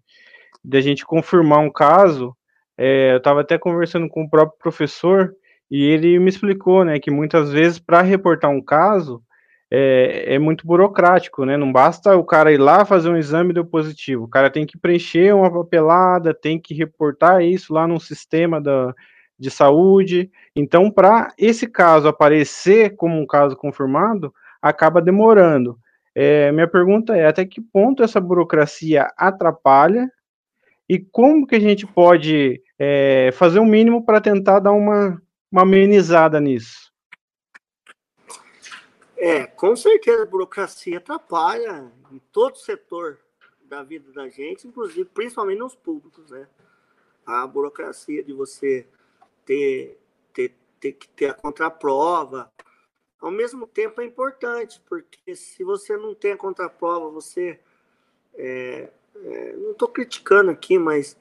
[0.62, 2.36] de a gente confirmar um caso,
[2.76, 5.34] é, eu estava até conversando com o próprio professor
[5.70, 9.22] e ele me explicou, né, que muitas vezes para reportar um caso
[9.70, 13.64] é, é, muito burocrático, né, não basta o cara ir lá fazer um exame deu
[13.64, 18.60] positivo, o cara tem que preencher uma papelada, tem que reportar isso lá num sistema
[18.60, 18.94] da,
[19.38, 20.30] de saúde.
[20.54, 25.78] Então, para esse caso aparecer como um caso confirmado, acaba demorando.
[26.14, 30.10] É, minha pergunta é: até que ponto essa burocracia atrapalha
[30.88, 35.20] e como que a gente pode é, fazer o um mínimo para tentar dar uma,
[35.50, 36.92] uma amenizada nisso?
[39.18, 43.18] É, com certeza a burocracia atrapalha em todo setor
[43.64, 46.46] da vida da gente, inclusive principalmente nos públicos, né?
[47.26, 48.86] A burocracia de você
[49.46, 49.98] ter,
[50.34, 52.52] ter, ter que ter a contraprova.
[53.18, 57.58] Ao mesmo tempo é importante, porque se você não tem a contraprova, você.
[58.34, 58.90] É,
[59.24, 61.16] é, não estou criticando aqui, mas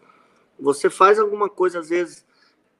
[0.59, 2.25] você faz alguma coisa, às vezes,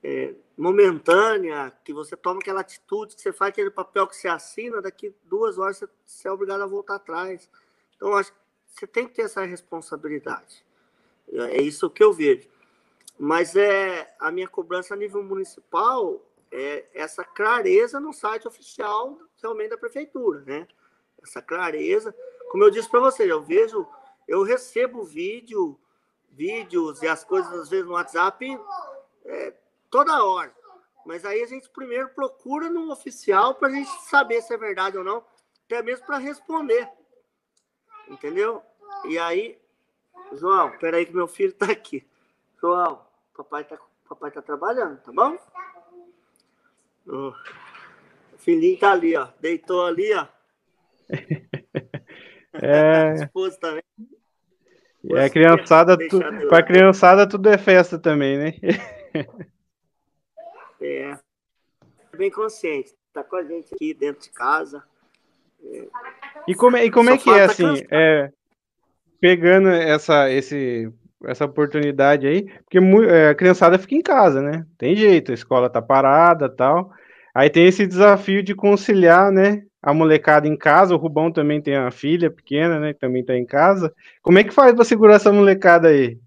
[0.04, 4.82] é, momentânea, que você toma aquela atitude, que você faz aquele papel que você assina,
[4.82, 7.50] daqui duas horas você, você é obrigado a voltar atrás.
[7.96, 8.38] Então, acho que
[8.68, 10.66] você tem que ter essa responsabilidade.
[11.32, 12.48] É isso que eu vejo.
[13.18, 19.70] Mas é a minha cobrança a nível municipal é essa clareza no site oficial realmente
[19.70, 20.68] da prefeitura, né?
[21.22, 22.16] Essa clareza,
[22.50, 23.88] como eu disse para você, eu vejo,
[24.28, 25.80] eu recebo vídeo,
[26.30, 28.60] vídeos e as coisas às vezes no WhatsApp
[29.26, 29.54] é,
[29.90, 30.54] toda hora.
[31.06, 34.98] Mas aí a gente primeiro procura no oficial para a gente saber se é verdade
[34.98, 35.24] ou não,
[35.66, 36.90] até mesmo para responder.
[38.08, 38.62] Entendeu?
[39.06, 39.60] E aí,
[40.34, 42.06] João, peraí que meu filho está aqui.
[42.66, 43.00] João,
[43.38, 43.78] papai tá,
[44.10, 45.38] papai tá trabalhando, tá bom?
[47.06, 47.32] O
[48.40, 49.28] filhinho tá ali, ó.
[49.40, 50.28] Deitou ali, ó.
[52.62, 53.16] É.
[53.26, 53.84] Esposa também.
[55.12, 58.54] É, criançada, tu, pra criançada tudo é festa também, né?
[60.82, 61.20] É.
[62.16, 62.96] Bem consciente.
[63.12, 64.82] Tá com a gente aqui dentro de casa.
[65.64, 65.88] É.
[66.48, 67.86] E como, é, e como é que é assim?
[67.92, 68.32] É,
[69.20, 70.94] pegando essa, esse,
[71.24, 72.78] essa oportunidade aí, porque
[73.10, 74.66] é, a criançada fica em casa, né?
[74.78, 76.92] Tem jeito, a escola tá parada tal.
[77.34, 79.64] Aí tem esse desafio de conciliar, né?
[79.82, 82.94] A molecada em casa, o Rubão também tem uma filha pequena, né?
[82.94, 83.94] Que também tá em casa.
[84.22, 86.20] Como é que faz para segurar essa molecada aí?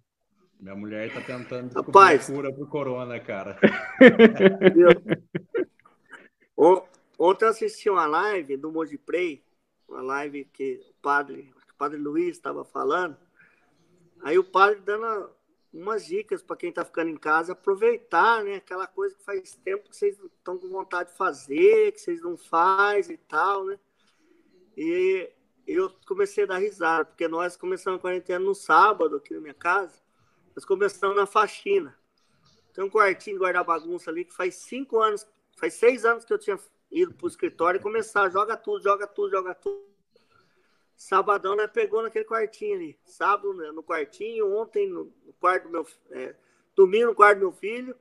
[0.60, 3.58] Minha mulher tá tentando Rapaz, cura pro corona, cara.
[7.18, 9.42] Ontem eu assisti uma live do Mojiprey,
[9.88, 13.16] uma live que o padre, o padre Luiz estava falando.
[14.22, 15.30] Aí o padre dando
[15.72, 18.56] umas dicas para quem está ficando em casa, aproveitar, né?
[18.56, 22.36] Aquela coisa que faz tempo que vocês estão com vontade de fazer, que vocês não
[22.36, 23.78] fazem e tal, né?
[24.76, 25.30] E
[25.66, 29.54] eu comecei a dar risada, porque nós começamos a quarentena no sábado aqui na minha
[29.54, 30.00] casa,
[30.54, 31.98] nós começamos na faxina.
[32.72, 36.32] Tem um quartinho de guardar bagunça ali que faz cinco anos, faz seis anos que
[36.32, 36.58] eu tinha
[36.90, 39.87] ido para o escritório e começar, joga tudo, joga tudo, joga tudo.
[40.98, 42.98] Sabadão, né, pegou naquele quartinho ali.
[43.04, 45.06] Sábado né, no quartinho, ontem no,
[45.38, 46.34] quarto do meu é,
[46.74, 47.96] domingo no quarto do meu filho,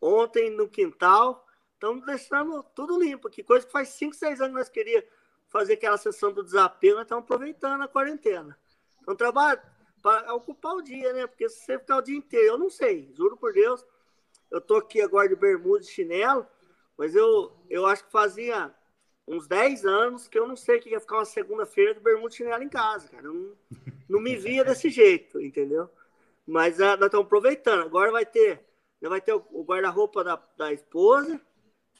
[0.00, 1.46] ontem no quintal.
[1.74, 3.44] Estamos deixando tudo limpo aqui.
[3.44, 5.08] Coisa que faz 5, 6 anos nós queríamos
[5.48, 8.58] fazer aquela sessão do desapego, nós estamos aproveitando a quarentena.
[9.00, 9.60] Então, trabalho
[10.02, 11.28] para ocupar o dia, né?
[11.28, 13.86] Porque se você ficar o dia inteiro, eu não sei, juro por Deus.
[14.50, 16.44] Eu tô aqui agora de bermuda e chinelo,
[16.98, 18.74] mas eu, eu acho que fazia
[19.30, 22.34] uns 10 anos que eu não sei o que ia ficar uma segunda-feira de bermuda
[22.34, 23.22] chinelo em casa, cara.
[23.22, 23.52] Não,
[24.08, 25.88] não me via desse jeito, entendeu?
[26.46, 27.82] Mas uh, nós estamos aproveitando.
[27.82, 28.60] Agora vai ter,
[29.00, 31.40] vai ter o, guarda-roupa da, da esposa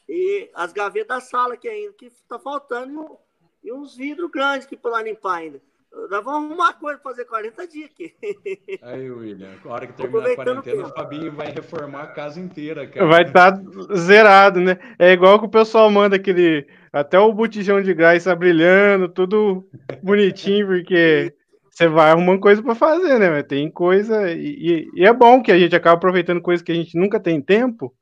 [0.09, 3.17] e as gavetas da sala que ainda que está faltando
[3.63, 5.63] e uns vidros grandes que para limpar ainda.
[5.93, 8.15] Nós vamos arrumar coisa para fazer 40 dias aqui.
[8.83, 12.87] Aí, William, a hora que terminar a quarentena, o Fabinho vai reformar a casa inteira,
[12.87, 13.07] cara.
[13.07, 13.63] Vai estar tá
[13.97, 14.79] zerado, né?
[14.99, 16.67] É igual que o pessoal manda aquele.
[16.93, 19.69] Até o botijão de gás tá brilhando, tudo
[20.03, 21.35] bonitinho, porque
[21.71, 23.43] você vai arrumando coisa para fazer, né?
[23.43, 24.31] Tem coisa.
[24.31, 27.41] E, e, é bom que a gente acaba aproveitando coisas que a gente nunca tem
[27.41, 27.95] tempo,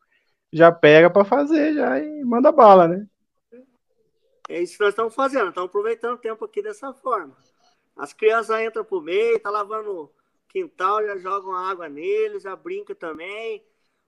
[0.53, 3.07] já pega para fazer já e manda bala, né?
[4.49, 7.36] É isso que nós estamos fazendo, estamos aproveitando o tempo aqui dessa forma.
[7.99, 10.09] As crianças entram pro meio, tá lavando
[10.49, 13.62] quintal, já jogam água neles, já brinca também.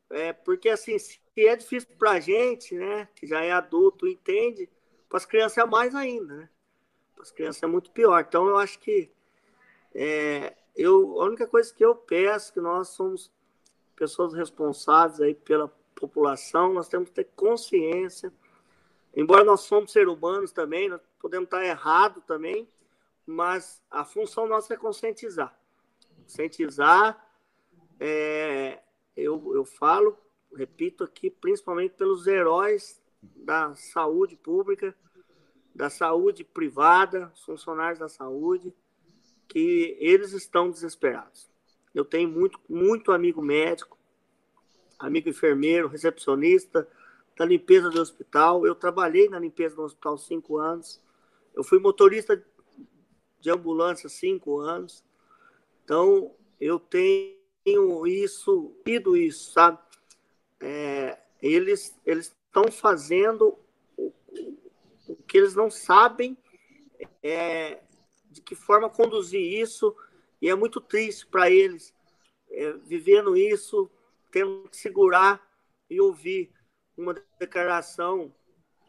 [0.09, 4.69] É, porque assim, se é difícil pra gente, né, que já é adulto, entende,
[5.09, 6.49] para as crianças é mais ainda, né?
[7.15, 8.25] Para as crianças é muito pior.
[8.27, 9.11] Então eu acho que
[9.93, 13.31] é, eu, a única coisa que eu peço que nós somos
[13.97, 18.33] pessoas responsáveis aí pela população, nós temos que ter consciência.
[19.15, 22.69] Embora nós somos seres humanos também, nós podemos estar errado também,
[23.31, 25.57] mas a função nossa é conscientizar.
[26.23, 27.25] Conscientizar,
[27.99, 28.83] é,
[29.17, 30.17] eu, eu falo,
[30.55, 34.95] repito aqui, principalmente pelos heróis da saúde pública,
[35.75, 38.75] da saúde privada, funcionários da saúde,
[39.49, 41.49] que eles estão desesperados.
[41.95, 43.97] Eu tenho muito, muito amigo médico,
[44.99, 46.87] amigo enfermeiro, recepcionista
[47.37, 48.67] da limpeza do hospital.
[48.67, 51.01] Eu trabalhei na limpeza do hospital cinco anos.
[51.55, 52.43] Eu fui motorista
[53.41, 55.05] de ambulância cinco anos.
[55.85, 59.79] Então, eu tenho isso, tido isso, sabe?
[60.61, 63.59] É, eles estão fazendo
[63.97, 64.13] o,
[65.09, 66.37] o, que eles não sabem
[67.23, 67.83] é,
[68.31, 69.95] de que forma conduzir isso,
[70.41, 71.95] e é muito triste para eles
[72.51, 73.91] é, vivendo isso,
[74.31, 75.41] tendo que segurar
[75.89, 76.53] e ouvir
[76.97, 78.33] uma declaração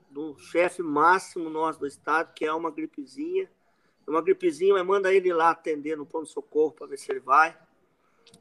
[0.10, 3.50] do chefe máximo nosso do estado, que é uma gripezinha,
[4.12, 7.58] uma gripezinha, mas manda ele lá atender no pronto-socorro para ver se ele vai.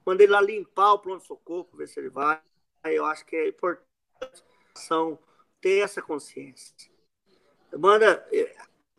[0.05, 2.41] Manda ele lá limpar o pronto-socorro para ver se ele vai.
[2.85, 3.89] Eu acho que é importante
[5.61, 6.75] ter essa consciência.
[7.79, 8.27] Manda,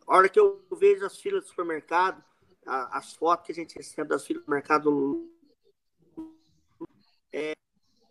[0.08, 2.24] a hora que eu vejo as filas do supermercado,
[2.66, 5.30] as fotos que a gente recebe das filas do mercado,
[7.34, 7.54] é,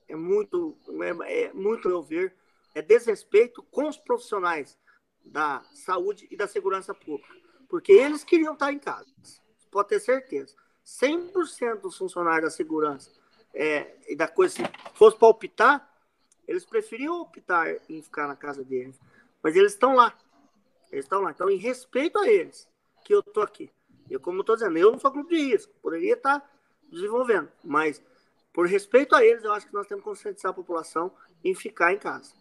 [0.08, 0.76] é muito,
[1.24, 2.34] é, é muito, eu ver,
[2.74, 4.78] é desrespeito com os profissionais
[5.24, 7.39] da saúde e da segurança pública
[7.70, 9.06] porque eles queriam estar em casa,
[9.70, 10.54] pode ter certeza.
[10.84, 13.10] 100% dos funcionários da segurança
[13.54, 14.62] é, e da coisa, se
[14.94, 15.90] fosse para optar,
[16.48, 18.98] eles preferiam optar em ficar na casa deles.
[19.40, 20.18] Mas eles estão lá.
[20.90, 21.30] Eles estão lá.
[21.30, 22.68] Então, em respeito a eles,
[23.04, 23.70] que eu estou aqui.
[24.10, 26.44] Eu, como eu estou dizendo, eu não sou grupo de risco, poderia estar
[26.90, 28.02] desenvolvendo, mas
[28.52, 31.12] por respeito a eles, eu acho que nós temos que conscientizar a população
[31.44, 32.34] em ficar em casa.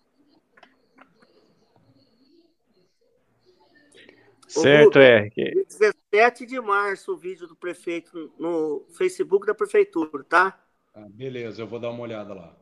[4.50, 5.30] Certo, é.
[5.30, 10.60] 17 de março o vídeo do prefeito no Facebook da prefeitura, tá?
[10.93, 12.56] Ah, beleza, eu vou dar uma olhada lá.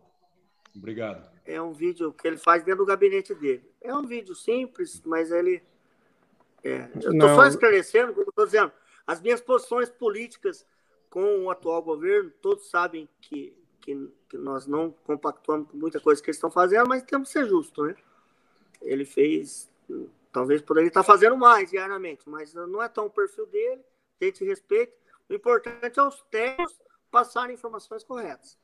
[0.75, 1.29] Obrigado.
[1.45, 3.63] É um vídeo que ele faz dentro do gabinete dele.
[3.81, 5.63] É um vídeo simples, mas ele.
[6.63, 8.71] É, eu estou só esclarecendo, como estou dizendo,
[9.05, 10.65] as minhas posições políticas
[11.09, 16.21] com o atual governo, todos sabem que, que, que nós não compactuamos com muita coisa
[16.21, 17.95] que eles estão fazendo, mas temos que ser justo, né?
[18.81, 19.69] Ele fez,
[20.37, 23.81] talvez poderia estar fazendo mais diariamente, mas não é tão o perfil dele,
[24.21, 24.93] a gente respeita.
[25.27, 26.75] O importante é os técnicos
[27.09, 28.55] passarem informações corretas.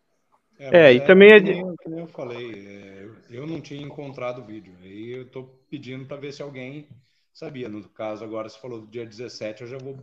[0.59, 1.53] É, é e é, também é de...
[1.83, 4.71] Como eu falei, é, eu não tinha encontrado o vídeo.
[4.83, 6.87] Aí eu estou pedindo para ver se alguém
[7.33, 7.67] sabia.
[7.67, 9.97] No caso, agora você falou do dia 17, eu já vou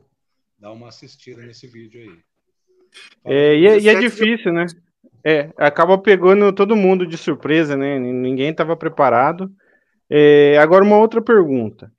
[0.58, 2.18] dar uma assistida nesse vídeo aí.
[3.24, 4.66] É, e, é, e, é, difícil, né?
[5.24, 7.96] É, acaba pegando todo mundo de surpresa, né?
[7.96, 9.48] Ninguém estava preparado.
[10.10, 11.92] É, agora, uma outra pergunta.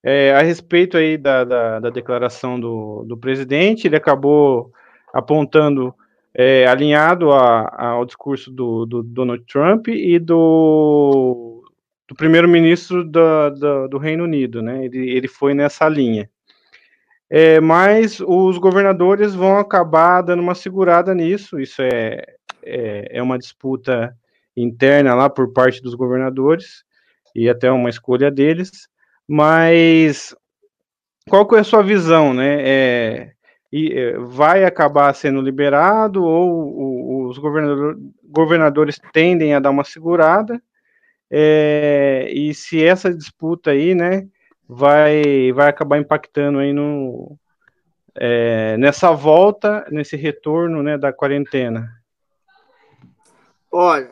[0.00, 4.70] É, a respeito aí da, da, da declaração do, do presidente, ele acabou
[5.12, 5.92] apontando
[6.32, 11.64] é, alinhado a, a, ao discurso do, do, Donald Trump e do,
[12.06, 14.84] do primeiro-ministro do, Reino Unido, né?
[14.84, 16.30] Ele, ele foi nessa linha.
[17.28, 21.58] É, mas os governadores vão acabar dando uma segurada nisso.
[21.58, 22.24] Isso é,
[22.62, 24.16] é, é uma disputa
[24.56, 26.85] interna lá por parte dos governadores
[27.36, 28.88] e até uma escolha deles.
[29.28, 30.34] Mas
[31.28, 32.56] qual que é a sua visão, né?
[32.60, 33.32] É,
[33.72, 40.62] e eh, vai acabar sendo liberado ou os governador, governadores tendem a dar uma segurada
[41.30, 44.28] é, e se essa disputa aí, né,
[44.68, 47.36] vai vai acabar impactando aí no
[48.14, 51.92] é, nessa volta, nesse retorno, né, da quarentena.
[53.70, 54.10] Olha,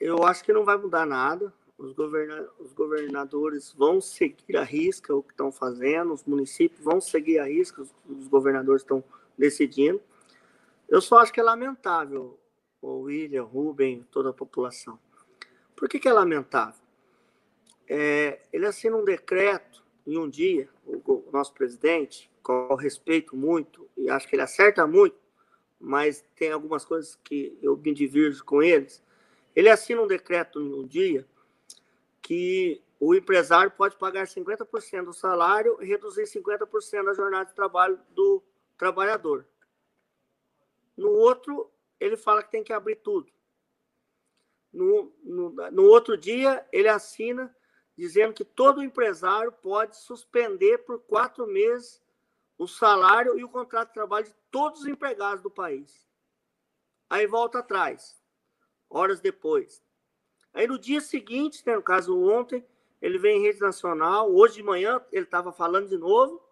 [0.00, 1.52] eu acho que não vai mudar nada.
[1.82, 7.00] Os, governa os governadores vão seguir a risca o que estão fazendo, os municípios vão
[7.00, 9.02] seguir a risca, os, os governadores estão
[9.36, 10.00] decidindo.
[10.88, 12.38] Eu só acho que é lamentável,
[12.80, 14.96] o William, Rubem, toda a população.
[15.74, 16.80] Por que, que é lamentável?
[17.88, 23.88] É, ele assina um decreto em um dia, o, o nosso presidente, qual respeito muito,
[23.96, 25.16] e acho que ele acerta muito,
[25.80, 29.02] mas tem algumas coisas que eu me divirjo com eles.
[29.54, 31.26] Ele assina um decreto em um dia
[32.32, 38.00] que o empresário pode pagar 50% do salário e reduzir 50% da jornada de trabalho
[38.08, 38.42] do
[38.78, 39.46] trabalhador.
[40.96, 41.70] No outro,
[42.00, 43.30] ele fala que tem que abrir tudo.
[44.72, 47.54] No, no, no outro dia, ele assina
[47.94, 52.02] dizendo que todo empresário pode suspender por quatro meses
[52.56, 56.08] o salário e o contrato de trabalho de todos os empregados do país.
[57.10, 58.18] Aí volta atrás,
[58.88, 59.84] horas depois.
[60.52, 62.64] Aí no dia seguinte, né, no caso ontem,
[63.00, 64.32] ele vem em rede nacional.
[64.32, 66.42] Hoje de manhã ele estava falando de novo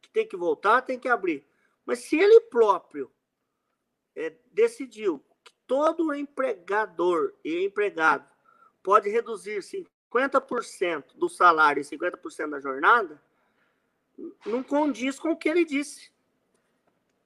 [0.00, 1.46] que tem que voltar, tem que abrir.
[1.84, 3.10] Mas se ele próprio
[4.14, 8.28] é, decidiu que todo empregador e empregado
[8.82, 13.20] pode reduzir 50% do salário e 50% da jornada,
[14.44, 16.10] não condiz com o que ele disse.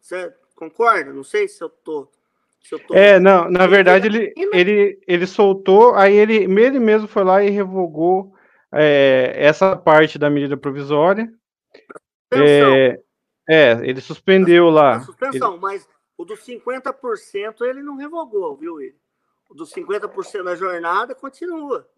[0.01, 1.13] Você concorda?
[1.13, 2.11] Não sei se eu estou
[2.87, 2.95] Tô...
[2.95, 7.51] É, não, na verdade ele, ele, ele soltou, aí ele, ele mesmo foi lá e
[7.51, 8.33] revogou
[8.73, 11.29] é, essa parte da medida provisória.
[12.33, 13.01] É,
[13.49, 14.97] é, ele suspendeu a, lá.
[14.97, 15.61] A suspensão, ele...
[15.61, 18.97] mas o dos 50% ele não revogou, viu, ele?
[19.49, 21.89] O dos 50% da jornada continua.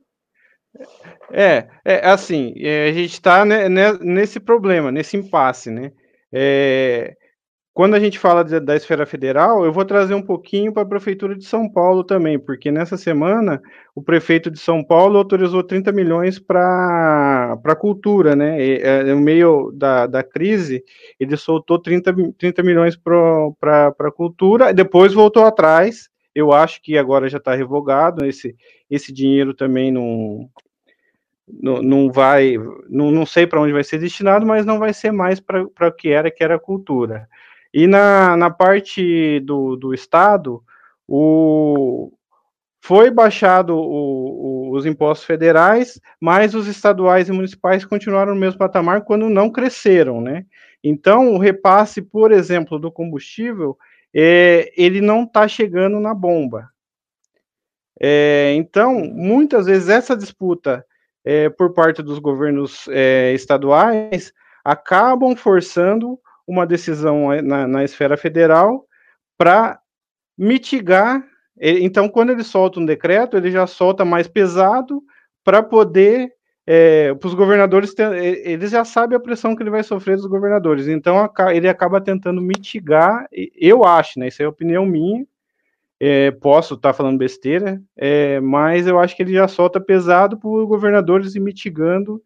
[1.30, 5.92] É, é assim, é, a gente está né, né, nesse problema, nesse impasse, né?
[6.32, 7.14] É,
[7.74, 10.86] quando a gente fala de, da esfera federal, eu vou trazer um pouquinho para a
[10.86, 13.62] Prefeitura de São Paulo também, porque nessa semana
[13.94, 18.62] o prefeito de São Paulo autorizou 30 milhões para a cultura, né?
[18.62, 20.84] E, é, no meio da, da crise,
[21.18, 26.10] ele soltou 30, 30 milhões para a cultura, depois voltou atrás.
[26.34, 28.54] Eu acho que agora já está revogado, esse,
[28.90, 30.48] esse dinheiro também não,
[31.46, 32.56] não, não vai,
[32.88, 35.92] não, não sei para onde vai ser destinado, mas não vai ser mais para o
[35.92, 37.28] que era, que era cultura.
[37.72, 40.62] E na, na parte do, do Estado,
[41.08, 42.12] o,
[42.80, 48.58] foi baixado o, o, os impostos federais, mas os estaduais e municipais continuaram no mesmo
[48.58, 50.44] patamar quando não cresceram, né?
[50.82, 53.78] Então, o repasse, por exemplo, do combustível,
[54.12, 56.68] é, ele não está chegando na bomba.
[58.00, 60.84] É, então, muitas vezes essa disputa
[61.24, 64.32] é, por parte dos governos é, estaduais
[64.64, 68.86] acabam forçando uma decisão na, na esfera federal
[69.36, 69.80] para
[70.36, 71.24] mitigar.
[71.60, 75.02] Então, quando ele solta um decreto, ele já solta mais pesado
[75.44, 76.32] para poder
[76.66, 77.94] é, para os governadores,
[78.44, 82.40] eles já sabem a pressão que ele vai sofrer dos governadores, então ele acaba tentando
[82.40, 85.26] mitigar, eu acho, né, isso é opinião minha,
[85.98, 90.36] é, posso estar tá falando besteira, é, mas eu acho que ele já solta pesado
[90.36, 92.22] para os governadores ir mitigando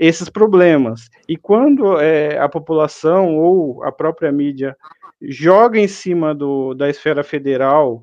[0.00, 1.10] esses problemas.
[1.28, 4.74] E quando é, a população ou a própria mídia
[5.20, 8.02] joga em cima do, da esfera federal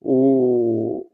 [0.00, 1.04] o,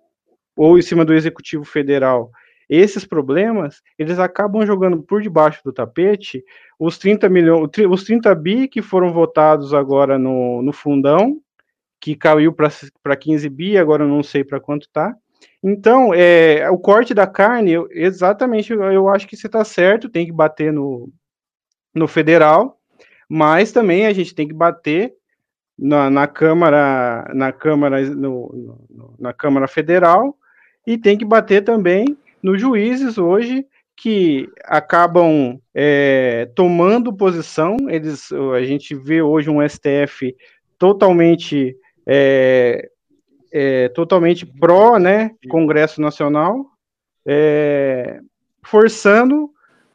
[0.54, 2.30] ou em cima do executivo federal
[2.68, 6.44] esses problemas, eles acabam jogando por debaixo do tapete
[6.78, 11.40] os 30 milhões, os 30 bi que foram votados agora no, no fundão,
[11.98, 15.16] que caiu para 15 bi, agora não sei para quanto tá.
[15.62, 20.08] Então, é, o corte da carne, eu, exatamente, eu, eu acho que você está certo,
[20.08, 21.10] tem que bater no,
[21.94, 22.78] no federal,
[23.28, 25.14] mas também a gente tem que bater
[25.78, 30.36] na, na Câmara, na Câmara, no, no, na Câmara Federal
[30.86, 37.76] e tem que bater também nos juízes hoje que acabam é, tomando posição.
[37.88, 40.34] Eles, a gente vê hoje um STF
[40.78, 42.88] totalmente é,
[43.52, 46.66] é, totalmente pró, né, Congresso Nacional,
[47.26, 48.20] é,
[48.64, 49.50] forçando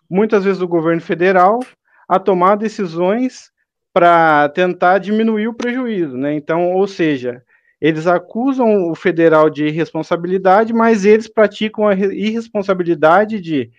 [0.09, 1.59] muitas vezes o governo federal
[2.07, 3.51] a tomar decisões
[3.93, 6.33] para tentar diminuir o prejuízo, né?
[6.33, 7.43] Então, ou seja,
[7.79, 13.69] eles acusam o federal de irresponsabilidade, mas eles praticam a irresponsabilidade de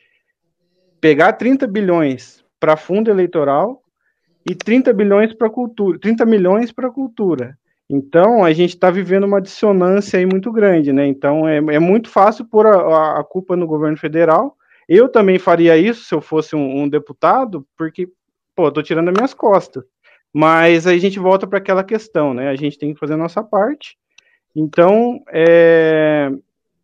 [1.01, 3.83] pegar 30 bilhões para fundo eleitoral
[4.49, 7.59] e 30 bilhões para cultura, 30 milhões para cultura.
[7.89, 11.07] Então, a gente está vivendo uma dissonância aí muito grande, né?
[11.07, 14.57] Então, é, é muito fácil pôr a, a, culpa no governo federal.
[14.89, 18.09] Eu também faria isso se eu fosse um, um deputado, porque,
[18.55, 19.85] pô, tô tirando as minhas costas.
[20.32, 22.49] Mas aí a gente volta para aquela questão, né?
[22.49, 23.97] A gente tem que fazer a nossa parte.
[24.57, 26.30] Então, é,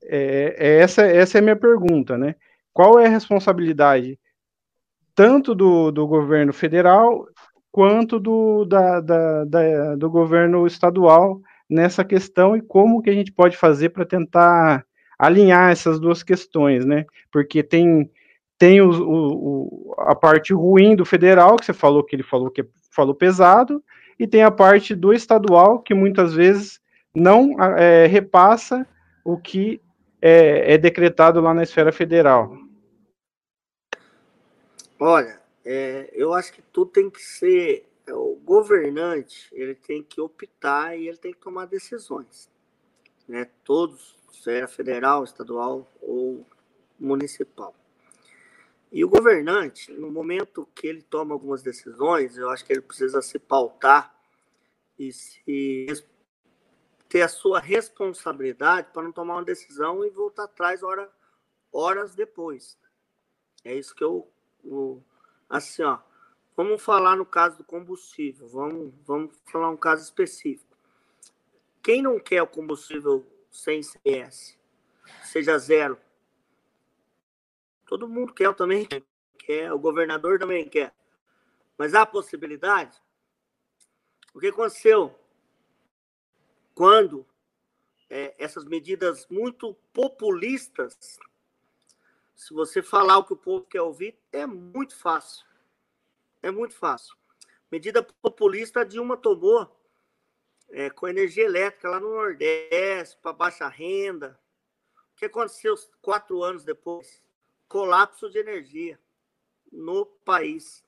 [0.03, 2.35] é, é, essa, essa é a minha pergunta, né?
[2.73, 4.19] Qual é a responsabilidade
[5.15, 7.27] tanto do, do governo federal
[7.73, 13.33] quanto do, da, da, da, do governo estadual nessa questão e como que a gente
[13.33, 14.85] pode fazer para tentar
[15.19, 17.05] alinhar essas duas questões, né?
[17.31, 18.11] Porque tem
[18.59, 22.63] tem o, o, a parte ruim do federal, que você falou que ele falou que
[22.91, 23.83] falou pesado,
[24.19, 26.79] e tem a parte do estadual, que muitas vezes
[27.15, 28.87] não é, repassa
[29.25, 29.81] o que
[30.21, 32.55] é, é, decretado lá na esfera federal.
[34.99, 40.21] Olha, é, eu acho que tudo tem que ser é, o governante, ele tem que
[40.21, 42.51] optar e ele tem que tomar decisões,
[43.29, 43.49] né?
[43.65, 46.47] Todos, esfera federal, estadual ou
[46.99, 47.75] municipal.
[48.93, 53.23] E o governante, no momento que ele toma algumas decisões, eu acho que ele precisa
[53.23, 54.13] se pautar
[54.99, 55.87] e se
[57.09, 61.11] ter a sua responsabilidade para não tomar uma decisão e voltar atrás hora,
[61.73, 62.79] horas depois.
[63.65, 64.29] É isso que eu,
[64.65, 65.05] eu
[65.51, 65.99] assim, ó,
[66.57, 70.79] vamos falar no caso do combustível, vamos, vamos falar um caso específico.
[71.83, 74.57] Quem não quer o combustível sem CS,
[75.25, 75.99] seja zero,
[77.91, 78.87] Todo mundo quer, também
[79.37, 80.95] quer, o governador também quer.
[81.77, 82.97] Mas há possibilidade?
[84.33, 85.13] O que aconteceu
[86.73, 87.27] quando
[88.09, 91.19] é, essas medidas muito populistas,
[92.41, 95.47] se você falar o que o povo quer ouvir, é muito fácil.
[96.43, 97.15] É muito fácil.
[97.71, 99.71] Medida populista Dilma tomou
[100.71, 104.41] é, com energia elétrica lá no Nordeste, para baixa renda.
[105.13, 107.23] O que aconteceu quatro anos depois?
[107.69, 108.99] colapso de energia
[109.71, 110.83] no país.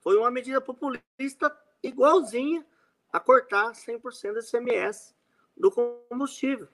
[0.00, 2.64] Foi uma medida populista igualzinha
[3.10, 5.14] a cortar 100% do ICMS
[5.56, 6.68] do combustível.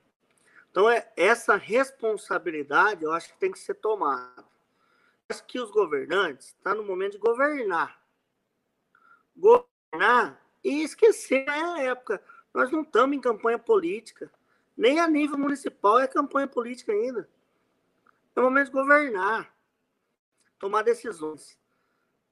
[0.70, 4.44] Então, é, essa responsabilidade eu acho que tem que ser tomada.
[5.28, 8.00] Acho que os governantes estão tá no momento de governar.
[9.36, 12.22] Governar e esquecer a época.
[12.54, 14.30] Nós não estamos em campanha política.
[14.76, 17.28] Nem a nível municipal é campanha política ainda.
[18.34, 19.52] É o momento de governar,
[20.58, 21.58] tomar decisões,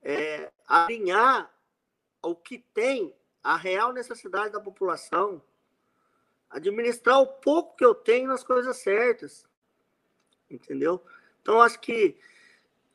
[0.01, 1.53] é, alinhar
[2.22, 5.43] o que tem a real necessidade da população,
[6.51, 9.44] administrar o pouco que eu tenho nas coisas certas,
[10.51, 11.05] entendeu?
[11.42, 12.16] Então acho que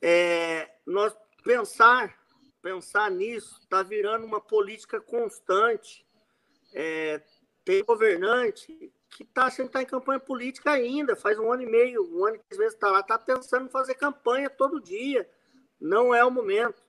[0.02, 2.18] é, nós pensar
[2.64, 6.06] pensar nisso está virando uma política constante.
[6.74, 7.22] É,
[7.66, 11.70] tem governante que está sem estar tá em campanha política ainda, faz um ano e
[11.70, 15.30] meio, um ano e três meses está lá, está pensando em fazer campanha todo dia.
[15.80, 16.82] Não é o momento.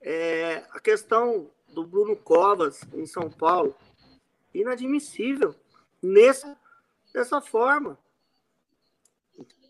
[0.00, 3.76] É, a questão do Bruno Covas em São Paulo,
[4.54, 5.54] inadmissível
[6.02, 6.58] nessa,
[7.12, 7.98] dessa forma.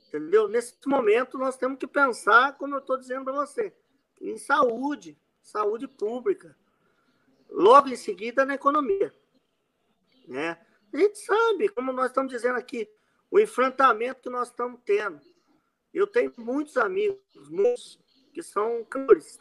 [0.09, 0.49] Entendeu?
[0.49, 3.75] Nesse momento, nós temos que pensar, como eu estou dizendo para você,
[4.21, 6.57] em saúde, saúde pública.
[7.49, 9.15] Logo em seguida, na economia.
[10.27, 10.59] Né?
[10.93, 12.89] A gente sabe, como nós estamos dizendo aqui,
[13.31, 15.21] o enfrentamento que nós estamos tendo.
[15.93, 17.19] Eu tenho muitos amigos,
[17.49, 17.99] muitos,
[18.33, 19.41] que são cantores.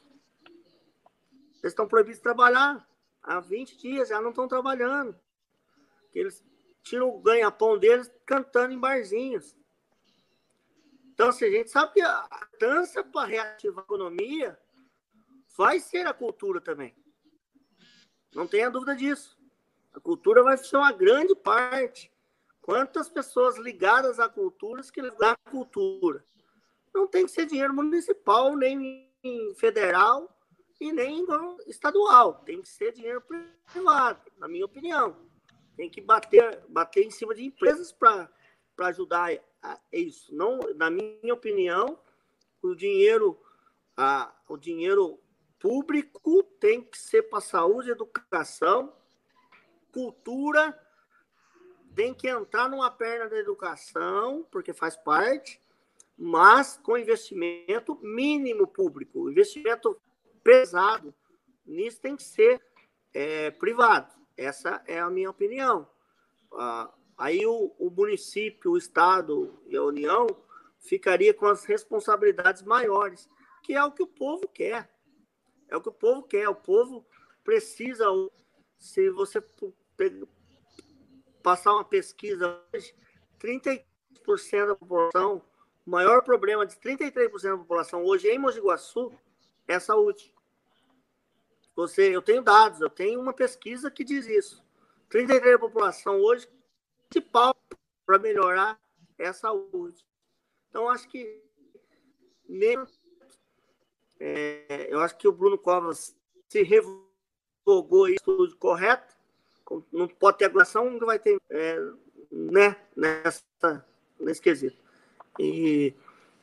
[1.61, 2.87] Eles estão proibidos de trabalhar.
[3.21, 5.17] Há 20 dias já não estão trabalhando.
[6.13, 6.43] Eles
[6.83, 9.55] tiram o ganha-pão deles cantando em barzinhos.
[11.13, 12.27] Então, assim, a gente sabe que a
[12.59, 14.59] dança para reativar a economia
[15.57, 16.95] vai ser a cultura também.
[18.33, 19.37] Não tenha dúvida disso.
[19.93, 22.11] A cultura vai ser uma grande parte.
[22.61, 26.23] Quantas pessoas ligadas à cultura que ligar à cultura?
[26.93, 29.11] Não tem que ser dinheiro municipal, nem
[29.55, 30.35] federal
[30.79, 31.25] e nem
[31.67, 32.35] estadual.
[32.45, 35.30] Tem que ser dinheiro privado, na minha opinião.
[35.75, 38.29] Tem que bater, bater em cima de empresas para
[38.79, 40.33] ajudar a isso.
[40.35, 41.99] Não, na minha opinião,
[42.61, 43.39] o dinheiro,
[43.95, 45.19] a, o dinheiro
[45.59, 48.93] público tem que ser para saúde, educação,
[49.91, 50.77] cultura,
[51.93, 55.61] tem que entrar numa perna da educação, porque faz parte,
[56.17, 59.99] mas com investimento mínimo público, investimento
[60.43, 61.13] pesado
[61.65, 62.61] nisso tem que ser
[63.13, 64.20] é, privado.
[64.37, 65.87] Essa é a minha opinião.
[66.53, 70.27] Ah, aí o, o município, o estado e a União
[70.79, 73.29] ficaria com as responsabilidades maiores,
[73.63, 74.91] que é o que o povo quer.
[75.67, 76.49] É o que o povo quer.
[76.49, 77.05] O povo
[77.43, 78.05] precisa.
[78.77, 79.41] Se você
[81.43, 82.95] passar uma pesquisa hoje,
[83.39, 83.83] 30%
[84.67, 85.41] da população,
[85.85, 89.13] o maior problema de 33% da população hoje em Mogi Guaçu
[89.67, 90.33] é saúde.
[91.75, 94.63] Você, eu tenho dados, eu tenho uma pesquisa que diz isso.
[95.09, 96.47] 33% da população hoje,
[97.09, 97.55] principal
[98.05, 98.79] para melhorar
[99.17, 100.05] é a saúde.
[100.69, 101.41] Então, acho que
[104.19, 106.15] é, eu acho que o Bruno Covas
[106.47, 109.15] se revogou isso correto.
[109.91, 111.79] Não pode ter aglomeração, não vai ter, é,
[112.29, 113.85] né, nessa,
[114.19, 114.77] nesse quesito.
[115.39, 115.93] E,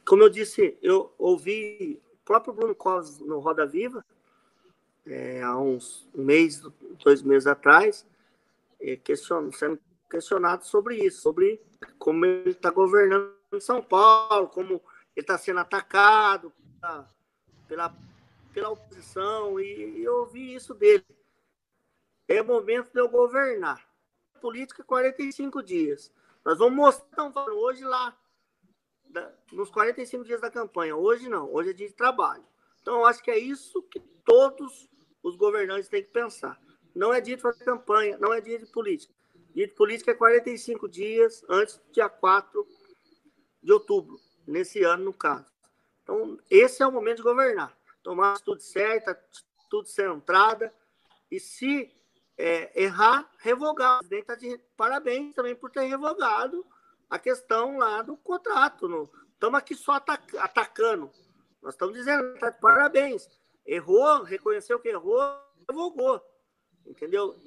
[0.07, 4.05] como eu disse, eu ouvi o próprio Bruno Covas no Roda Viva,
[5.09, 6.61] é, há uns um mês,
[7.03, 8.07] dois meses atrás,
[8.81, 9.81] é, question, sendo
[10.11, 11.61] questionado sobre isso, sobre
[11.99, 14.83] como ele está governando em São Paulo, como ele
[15.17, 17.07] está sendo atacado, tá,
[17.67, 17.95] pela,
[18.53, 21.05] pela oposição, e, e eu ouvi isso dele.
[22.27, 23.87] É momento de eu governar.
[24.41, 26.13] Política 45 dias.
[26.45, 28.17] Nós vamos mostrar, hoje lá,
[29.53, 30.95] nos 45 dias da campanha.
[30.95, 32.45] Hoje não, hoje é dia de trabalho.
[32.81, 34.89] Então, eu acho que é isso que todos
[35.23, 36.61] os governantes têm que pensar.
[36.95, 39.13] Não é dia de fazer campanha, não é dia de política.
[39.55, 42.67] Dia de política é 45 dias antes do dia 4
[43.63, 45.47] de outubro, nesse ano, no caso.
[46.03, 47.77] Então, esse é o momento de governar.
[48.03, 50.73] Tomar atitude certa, atitude centrada.
[51.31, 51.93] E se
[52.39, 53.97] é, errar, revogar.
[53.97, 56.65] O presidente está de parabéns também por ter revogado
[57.11, 59.11] a questão lá do contrato.
[59.33, 61.11] Estamos aqui só atac atacando.
[61.61, 63.29] Nós estamos dizendo, tá parabéns.
[63.69, 65.21] Errou, reconheceu que errou,
[65.69, 66.21] revogou.
[66.85, 67.39] Entendeu?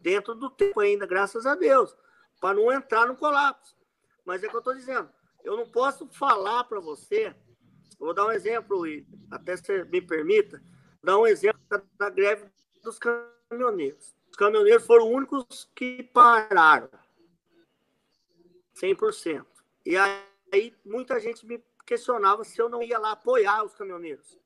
[0.00, 1.94] Dentro do tempo ainda, graças a Deus,
[2.40, 3.76] para não entrar no colapso.
[4.24, 5.08] Mas é que eu estou dizendo.
[5.44, 7.36] Eu não posso falar para você
[8.04, 8.82] vou dar um exemplo,
[9.30, 10.60] até se me permita,
[11.02, 11.60] dar um exemplo
[11.96, 12.50] da greve
[12.82, 14.16] dos caminhoneiros.
[14.28, 16.90] Os caminhoneiros foram os únicos que pararam.
[18.74, 19.46] 100%.
[19.86, 24.41] E aí muita gente me questionava se eu não ia lá apoiar os caminhoneiros.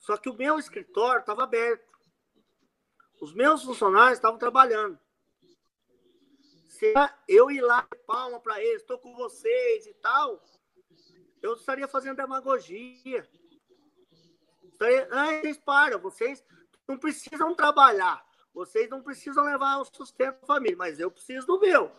[0.00, 1.88] Só que o meu escritório estava aberto.
[3.20, 4.98] Os meus funcionários estavam trabalhando.
[6.68, 6.94] Se
[7.28, 10.42] eu ir lá palma para eles, estou com vocês e tal,
[11.42, 13.28] eu estaria fazendo demagogia.
[14.64, 16.44] Estaria, ah, vocês vocês
[16.88, 21.60] não precisam trabalhar, vocês não precisam levar o sustento da família, mas eu preciso do
[21.60, 21.94] meu.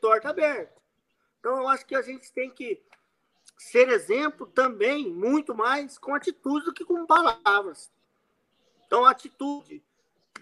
[0.00, 0.80] Torta aberta.
[1.38, 2.82] Então, eu acho que a gente tem que
[3.56, 7.92] ser exemplo também, muito mais com atitude do que com palavras.
[8.86, 9.82] Então, a atitude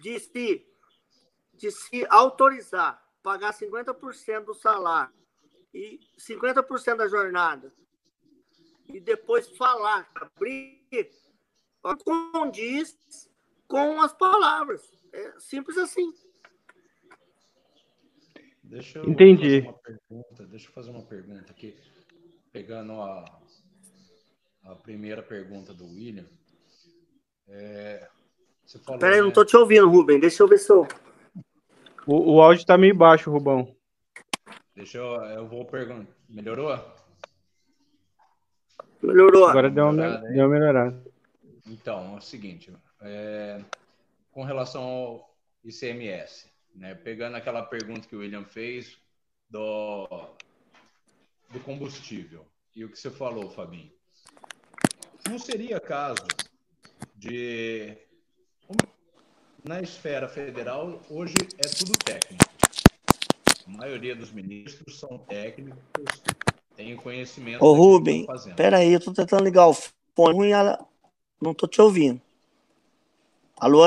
[0.00, 0.66] de se,
[1.54, 5.14] de se autorizar, pagar 50% do salário
[5.72, 7.72] e 50% da jornada
[8.88, 10.82] e depois falar, abrir,
[12.04, 13.30] condiz
[13.66, 14.82] com as palavras.
[15.12, 16.12] É simples assim.
[18.62, 19.62] Deixa eu Entendi.
[19.62, 21.76] Fazer uma pergunta, deixa eu fazer uma pergunta aqui,
[22.52, 23.24] pegando a,
[24.64, 26.26] a primeira pergunta do William.
[27.48, 28.08] É,
[28.64, 29.22] você falou, Peraí, né?
[29.22, 30.20] não estou te ouvindo, Rubem.
[30.20, 30.86] Deixa eu ver se eu.
[32.06, 33.74] O, o áudio está meio baixo, Rubão.
[34.74, 35.14] Deixa eu.
[35.24, 36.12] Eu vou perguntar.
[36.28, 36.78] Melhorou?
[39.02, 39.46] Melhorou.
[39.48, 41.02] Agora deu uma, deu uma melhorada.
[41.66, 43.60] Então, é o seguinte, é,
[44.30, 48.98] com relação ao ICMS, né, pegando aquela pergunta que o William fez
[49.48, 50.08] do,
[51.52, 53.92] do combustível e o que você falou, Fabinho,
[55.28, 56.26] não seria caso
[57.14, 57.96] de
[59.62, 62.44] na esfera federal hoje é tudo técnico.
[63.66, 65.78] A maioria dos ministros são técnicos,
[66.74, 67.64] têm conhecimento.
[67.64, 68.26] Ô, Rubem,
[68.56, 69.74] peraí, eu tô tentando ligar o
[70.16, 70.84] fone e ela...
[71.40, 72.20] não tô te ouvindo.
[73.60, 73.84] Alô?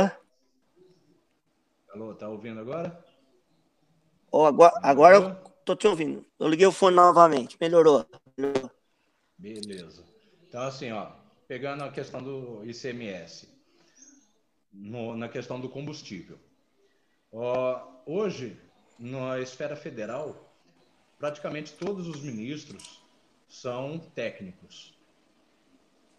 [1.89, 3.03] Alô, tá ouvindo agora?
[4.31, 6.23] Oh, agora, agora eu tô te ouvindo.
[6.39, 7.57] Eu liguei o fone novamente.
[7.59, 8.05] Melhorou.
[8.37, 8.71] Melhorou.
[9.37, 10.03] Beleza.
[10.47, 11.11] Então, assim, ó,
[11.47, 13.49] pegando a questão do ICMS,
[14.71, 16.37] no, na questão do combustível.
[17.31, 18.57] Ó, hoje,
[18.97, 20.53] na esfera federal,
[21.17, 23.01] praticamente todos os ministros
[23.49, 24.93] são técnicos.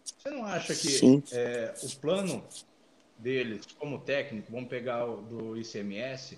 [0.03, 2.43] Você não acha que é, o plano
[3.17, 6.37] deles como técnico, vamos pegar o do ICMS,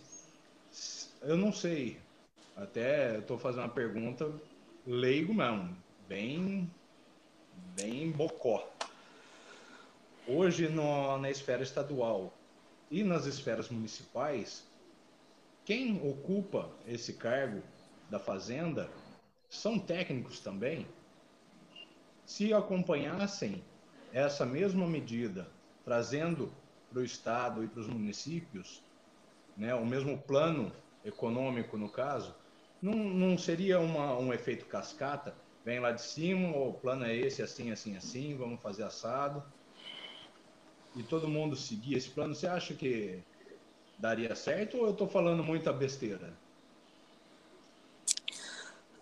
[1.22, 2.00] eu não sei,
[2.64, 4.32] até estou fazendo uma pergunta
[4.86, 5.76] leigo mesmo,
[6.08, 6.70] bem,
[7.76, 8.70] bem bocó.
[10.28, 12.34] Hoje, no, na esfera estadual
[12.92, 14.68] e nas esferas municipais,
[15.64, 17.62] quem ocupa esse cargo
[18.10, 18.90] da Fazenda
[19.50, 20.86] são técnicos também.
[22.26, 23.64] Se acompanhassem
[24.12, 25.48] essa mesma medida,
[25.86, 26.52] trazendo
[26.90, 28.84] para o Estado e para os municípios,
[29.56, 30.72] né, o mesmo plano
[31.06, 32.36] econômico, no caso,
[32.82, 35.36] não, não seria uma, um efeito cascata?
[35.66, 39.44] Vem lá de cima, o plano é esse, assim, assim, assim, vamos fazer assado
[40.96, 43.20] e todo mundo seguir esse plano, você acha que
[43.98, 46.34] daria certo ou eu estou falando muita besteira?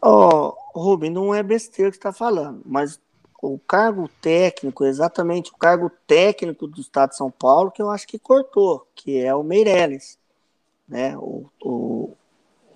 [0.02, 3.00] Ó, oh, Rubem, não é besteira que está falando, mas
[3.42, 8.08] o cargo técnico, exatamente o cargo técnico do Estado de São Paulo, que eu acho
[8.08, 10.20] que cortou, que é o Meirelles,
[10.88, 11.18] né?
[11.18, 12.16] O, o,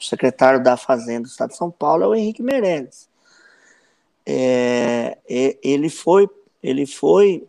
[0.08, 3.10] secretário da Fazenda do Estado de São Paulo é o Henrique Meirelles.
[4.26, 6.30] É, ele foi,
[6.62, 7.48] ele foi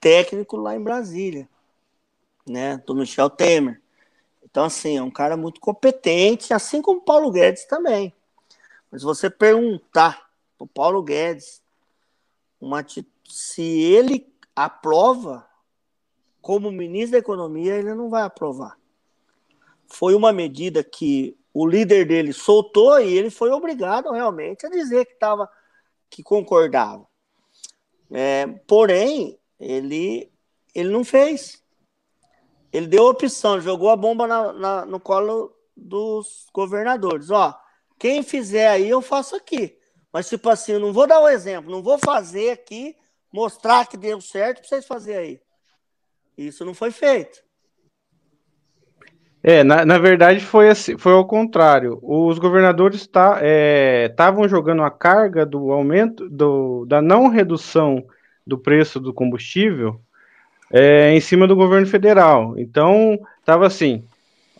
[0.00, 1.48] técnico lá em Brasília,
[2.46, 3.80] né, do Michel Temer.
[4.44, 8.12] Então, assim, é um cara muito competente, assim como Paulo Guedes também.
[8.90, 10.28] Mas você perguntar
[10.58, 11.62] para o Paulo Guedes
[12.60, 12.84] uma,
[13.28, 15.48] se ele aprova
[16.42, 18.76] como ministro da Economia, ele não vai aprovar.
[19.86, 25.04] Foi uma medida que o líder dele soltou e ele foi obrigado realmente a dizer
[25.04, 25.48] que estava
[26.08, 27.06] que concordava.
[28.10, 30.30] É, porém, ele,
[30.74, 31.62] ele não fez.
[32.72, 37.30] Ele deu opção, jogou a bomba na, na, no colo dos governadores.
[37.30, 37.58] Ó,
[37.98, 39.78] quem fizer aí, eu faço aqui.
[40.12, 42.96] Mas, tipo assim, eu não vou dar o um exemplo, não vou fazer aqui,
[43.32, 45.42] mostrar que deu certo para vocês fazerem aí.
[46.36, 47.42] Isso não foi feito.
[49.44, 51.98] É, na, na verdade foi, assim, foi ao contrário.
[52.02, 53.40] Os governadores estavam
[54.14, 58.04] tá, é, jogando a carga do aumento, do, da não redução
[58.46, 60.00] do preço do combustível
[60.72, 62.54] é, em cima do governo federal.
[62.56, 64.04] Então, estava assim,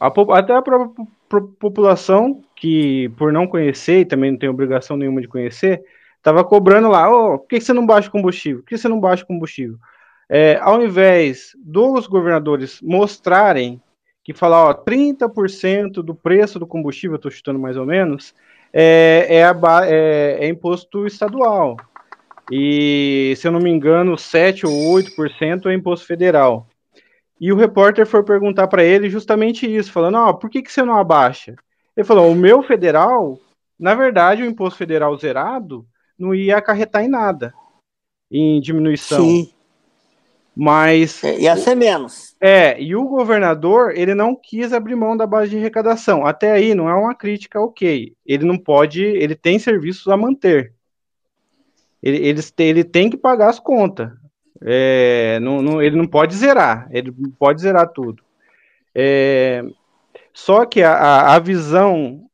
[0.01, 1.07] a, até a própria
[1.61, 5.83] população, que por não conhecer e também não tem obrigação nenhuma de conhecer,
[6.17, 8.63] estava cobrando lá, oh, por que você não baixa o combustível?
[8.63, 9.77] Por que você não baixa o combustível?
[10.29, 13.81] É, ao invés dos governadores mostrarem
[14.25, 18.35] que falar, ó, 30% do preço do combustível, estou chutando mais ou menos,
[18.73, 19.55] é, é, a,
[19.85, 21.77] é, é imposto estadual.
[22.51, 26.67] E, se eu não me engano, 7 ou 8% é imposto federal.
[27.41, 30.83] E o repórter foi perguntar para ele justamente isso, falando: oh, por que, que você
[30.83, 31.57] não abaixa?
[31.97, 33.39] Ele falou: o meu federal,
[33.79, 35.85] na verdade, o imposto federal zerado
[36.17, 37.53] não ia acarretar em nada,
[38.31, 39.25] em diminuição.
[39.25, 39.53] Sim.
[40.55, 41.23] Mas.
[41.25, 42.37] É, ia ser menos.
[42.41, 46.27] É, e o governador, ele não quis abrir mão da base de arrecadação.
[46.27, 48.15] Até aí não é uma crítica, ok.
[48.27, 50.75] Ele não pode, ele tem serviços a manter
[52.03, 54.11] ele, ele, ele tem que pagar as contas.
[54.61, 58.23] É, não, não, ele não pode zerar, ele não pode zerar tudo.
[58.95, 59.65] É,
[60.33, 62.25] só que a, a visão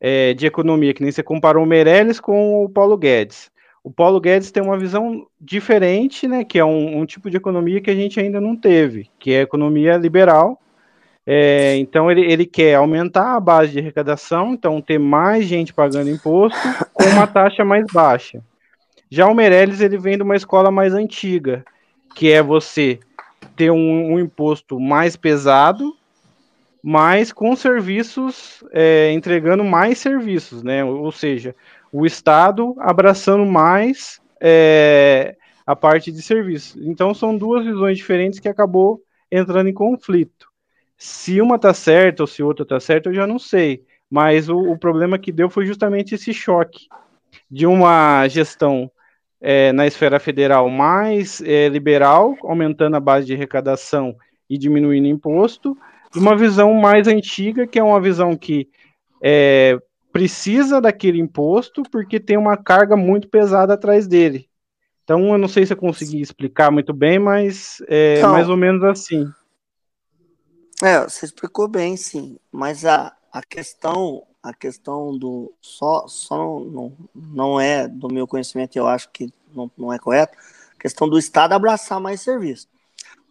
[0.00, 3.50] é, de economia, que nem você comparou o Meirelles com o Paulo Guedes.
[3.84, 7.82] O Paulo Guedes tem uma visão diferente, né, que é um, um tipo de economia
[7.82, 10.58] que a gente ainda não teve, que é a economia liberal.
[11.26, 16.08] É, então ele, ele quer aumentar a base de arrecadação, então ter mais gente pagando
[16.08, 16.58] imposto
[16.94, 18.42] com uma taxa mais baixa.
[19.10, 21.62] Já o Meirelles ele vem de uma escola mais antiga,
[22.14, 22.98] que é você
[23.54, 25.94] ter um, um imposto mais pesado,
[26.82, 30.84] mas com serviços, é, entregando mais serviços, né?
[30.84, 31.54] Ou seja,
[31.96, 36.76] o Estado abraçando mais é, a parte de serviço.
[36.82, 40.48] Então são duas visões diferentes que acabou entrando em conflito.
[40.98, 43.84] Se uma está certa ou se outra está certa, eu já não sei.
[44.10, 46.88] Mas o, o, problema que deu foi justamente esse choque
[47.48, 48.90] de uma gestão
[49.40, 54.16] é, na esfera federal mais é, liberal, aumentando a base de arrecadação
[54.50, 55.78] e diminuindo imposto,
[56.12, 58.68] de uma visão mais antiga, que é uma visão que
[59.22, 59.78] é,
[60.14, 64.48] precisa daquele imposto porque tem uma carga muito pesada atrás dele.
[65.02, 68.56] Então, eu não sei se eu consegui explicar muito bem, mas é então, mais ou
[68.56, 69.28] menos assim.
[70.80, 72.38] É, você explicou bem, sim.
[72.52, 78.76] Mas a, a questão, a questão do só, só não, não é do meu conhecimento,
[78.76, 80.38] eu acho que não, não é correto.
[80.78, 82.68] A questão do Estado abraçar mais serviço.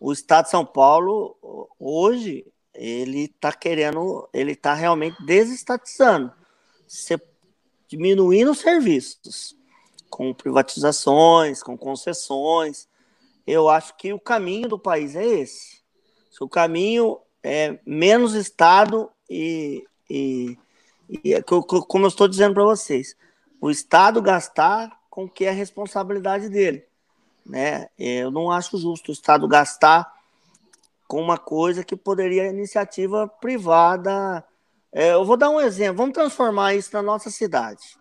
[0.01, 1.37] O Estado de São Paulo
[1.79, 6.33] hoje ele está querendo, ele está realmente desestatizando,
[7.87, 9.55] diminuindo os serviços,
[10.09, 12.87] com privatizações, com concessões.
[13.45, 15.81] Eu acho que o caminho do país é esse.
[16.39, 20.57] O caminho é menos Estado e, e,
[21.23, 23.15] e é como eu estou dizendo para vocês,
[23.61, 26.85] o Estado gastar com o que é responsabilidade dele.
[27.45, 27.87] Né?
[27.99, 30.11] Eu não acho justo o Estado gastar
[31.07, 34.43] com uma coisa que poderia iniciativa privada.
[34.93, 35.97] É, eu vou dar um exemplo.
[35.97, 37.97] Vamos transformar isso na nossa cidade.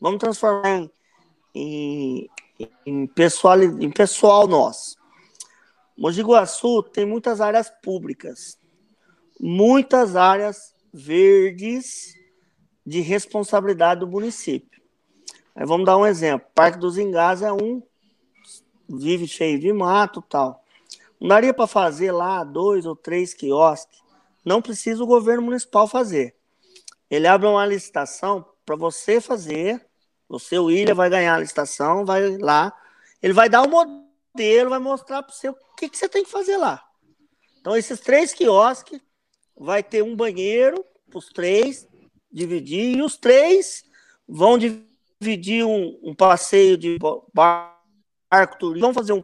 [0.00, 0.90] Vamos transformar em,
[1.54, 2.30] em,
[2.84, 4.96] em pessoal, em pessoal nosso.
[5.96, 8.58] Mogi Guaçu tem muitas áreas públicas,
[9.38, 12.14] muitas áreas verdes
[12.84, 14.82] de responsabilidade do município.
[15.54, 16.48] Aí vamos dar um exemplo.
[16.54, 17.80] Parque dos Engás é um,
[18.88, 20.64] vive cheio de mato tal.
[21.20, 24.02] Não daria para fazer lá dois ou três quiosques.
[24.44, 26.34] Não precisa o governo municipal fazer.
[27.10, 29.84] Ele abre uma licitação para você fazer.
[30.28, 32.74] O William, vai ganhar a licitação, vai lá.
[33.22, 36.30] Ele vai dar o modelo, vai mostrar para você o que, que você tem que
[36.30, 36.82] fazer lá.
[37.60, 39.00] Então, esses três quiosques
[39.56, 41.86] vai ter um banheiro para os três
[42.32, 43.84] dividir, e os três
[44.26, 46.98] vão dividir um, um passeio de
[47.34, 49.20] barco turístico, vão fazer um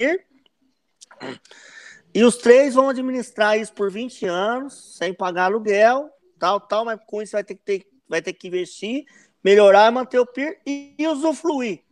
[2.15, 7.01] e os três vão administrar isso por 20 anos, sem pagar aluguel, tal, tal, mas
[7.07, 9.05] com isso vai ter que, ter, vai ter que investir,
[9.45, 11.85] melhorar, manter o PIR e, e usufruir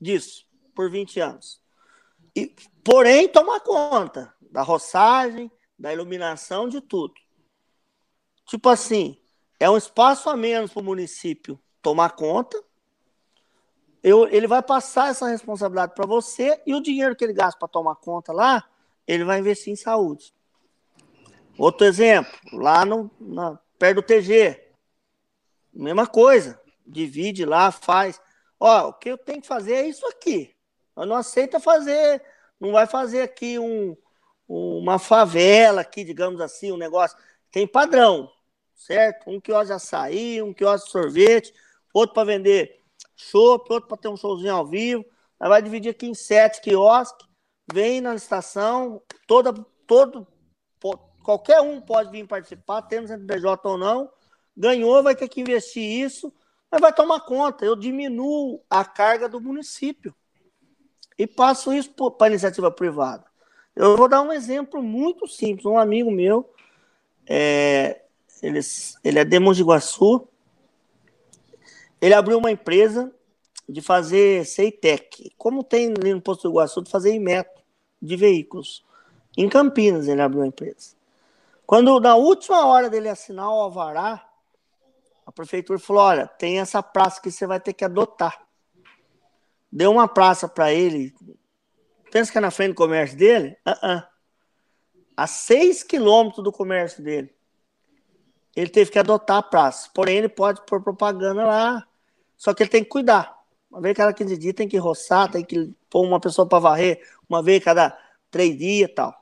[0.00, 0.44] disso
[0.74, 1.60] por 20 anos.
[2.36, 7.14] E, porém, tomar conta da roçagem, da iluminação, de tudo.
[8.46, 9.18] Tipo assim,
[9.58, 12.62] é um espaço a menos para o município tomar conta.
[14.02, 17.68] Eu, ele vai passar essa responsabilidade para você e o dinheiro que ele gasta para
[17.68, 18.68] tomar conta lá,
[19.06, 20.32] ele vai investir em saúde.
[21.58, 24.60] Outro exemplo, lá no, na, perto do TG,
[25.72, 28.20] mesma coisa, divide lá, faz.
[28.58, 30.54] Ó, o que eu tenho que fazer é isso aqui.
[30.96, 32.22] Eu não aceita fazer,
[32.58, 33.96] não vai fazer aqui um,
[34.48, 37.16] uma favela aqui, digamos assim, um negócio.
[37.50, 38.30] Tem padrão,
[38.74, 39.30] certo?
[39.30, 41.54] Um quiosque de açaí, um quiosque de sorvete,
[41.92, 42.80] outro para vender
[43.16, 45.04] chopp, outro para ter um showzinho ao vivo.
[45.38, 47.26] Aí vai dividir aqui em sete quiosques
[47.72, 49.52] vem na licitação, toda,
[49.86, 50.26] todo,
[51.22, 54.10] qualquer um pode vir participar, tendo CNPJ ou não,
[54.56, 56.32] ganhou, vai ter que investir isso,
[56.70, 57.64] mas vai tomar conta.
[57.64, 60.14] Eu diminuo a carga do município
[61.18, 63.24] e passo isso para iniciativa privada.
[63.74, 65.66] Eu vou dar um exemplo muito simples.
[65.66, 66.48] Um amigo meu,
[67.26, 68.02] é,
[68.42, 68.60] ele,
[69.02, 70.28] ele é de Mogi Guaçu,
[72.00, 73.12] ele abriu uma empresa
[73.68, 77.62] de fazer CEITEC, como tem ali no Posto do Iguaçu, de fazer IMETO
[78.00, 78.84] de veículos.
[79.36, 80.94] Em Campinas ele abriu a empresa.
[81.66, 84.28] Quando na última hora dele assinar o alvará,
[85.26, 88.46] a prefeitura falou: olha, tem essa praça que você vai ter que adotar.
[89.72, 91.14] Deu uma praça para ele.
[92.12, 93.56] Pensa que é na frente do comércio dele?
[93.66, 94.06] Uh -uh.
[95.16, 97.34] A seis quilômetros do comércio dele.
[98.54, 99.90] Ele teve que adotar a praça.
[99.92, 101.88] Porém, ele pode pôr propaganda lá.
[102.36, 103.33] Só que ele tem que cuidar.
[103.74, 107.04] Uma vez cada 15 dias tem que roçar, tem que pôr uma pessoa para varrer
[107.28, 107.98] uma vez cada
[108.30, 109.20] três dias e tal.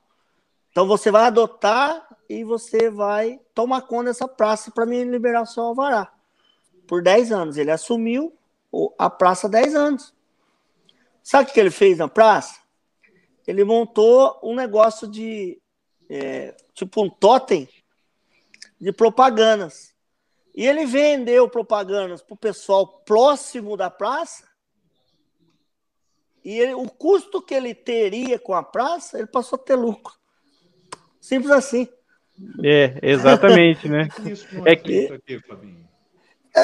[0.70, 5.46] Então você vai adotar e você vai tomar conta dessa praça para me liberar o
[5.46, 6.12] seu alvará.
[6.86, 7.56] Por 10 anos.
[7.56, 8.36] Ele assumiu
[8.98, 10.14] a praça 10 anos.
[11.22, 12.60] Sabe o que ele fez na praça?
[13.46, 15.58] Ele montou um negócio de
[16.10, 17.66] é, tipo um totem
[18.78, 19.91] de propagandas.
[20.54, 24.44] E ele vendeu propagandas para o pessoal próximo da praça.
[26.44, 30.12] E ele, o custo que ele teria com a praça, ele passou a ter lucro.
[31.20, 31.88] Simples assim.
[32.62, 34.08] É, exatamente, né?
[34.66, 35.06] é que...
[35.06, 35.40] Aqui,
[36.54, 36.62] é,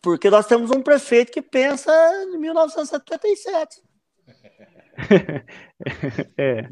[0.00, 1.92] porque nós temos um prefeito que pensa
[2.22, 3.82] em 1977.
[6.38, 6.68] é.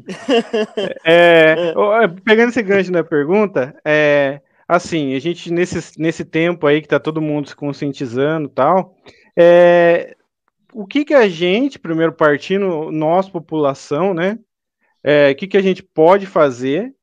[1.03, 2.07] É, é.
[2.23, 6.99] Pegando esse gancho da pergunta, é, assim, a gente nesse, nesse tempo aí que tá
[6.99, 8.95] todo mundo se conscientizando tal,
[9.35, 10.15] é,
[10.73, 14.39] o que que a gente, primeiro partindo, nós, população, né,
[15.03, 16.93] é, o que que a gente pode fazer,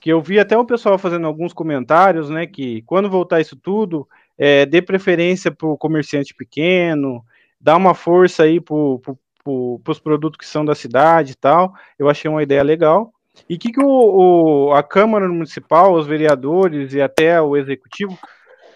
[0.00, 4.06] que eu vi até o pessoal fazendo alguns comentários, né, que quando voltar isso tudo,
[4.36, 7.24] é, dê preferência para o comerciante pequeno,
[7.58, 12.30] dá uma força aí para os produtos que são da cidade e tal, eu achei
[12.30, 13.13] uma ideia legal.
[13.48, 18.18] E que, que o, a Câmara Municipal, os vereadores e até o Executivo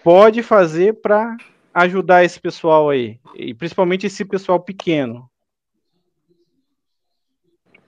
[0.03, 1.37] pode fazer para
[1.73, 5.29] ajudar esse pessoal aí, e principalmente esse pessoal pequeno?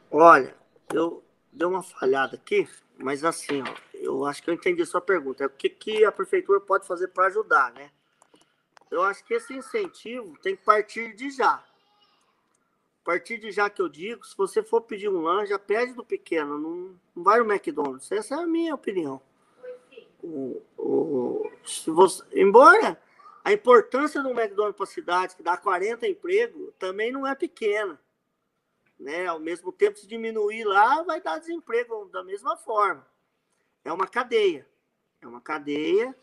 [0.10, 0.54] Olha,
[0.94, 2.68] eu dei uma falhada aqui,
[2.98, 5.44] mas assim, ó, eu acho que eu entendi sua pergunta.
[5.44, 7.90] É o que, que a prefeitura pode fazer para ajudar, né?
[8.90, 11.64] Eu acho que esse incentivo tem que partir de já.
[13.02, 15.94] A partir de já que eu digo, se você for pedir um lanche, já pede
[15.94, 18.12] do pequeno, não, não vai no McDonald's.
[18.12, 19.20] Essa é a minha opinião.
[20.22, 23.02] O, o, se você, embora
[23.44, 28.00] a importância do McDonald's para a cidade, que dá 40 empregos, também não é pequena.
[29.00, 29.26] Né?
[29.26, 33.06] Ao mesmo tempo, se diminuir lá, vai dar desemprego da mesma forma.
[33.84, 34.68] É uma cadeia.
[35.22, 36.16] É uma cadeia,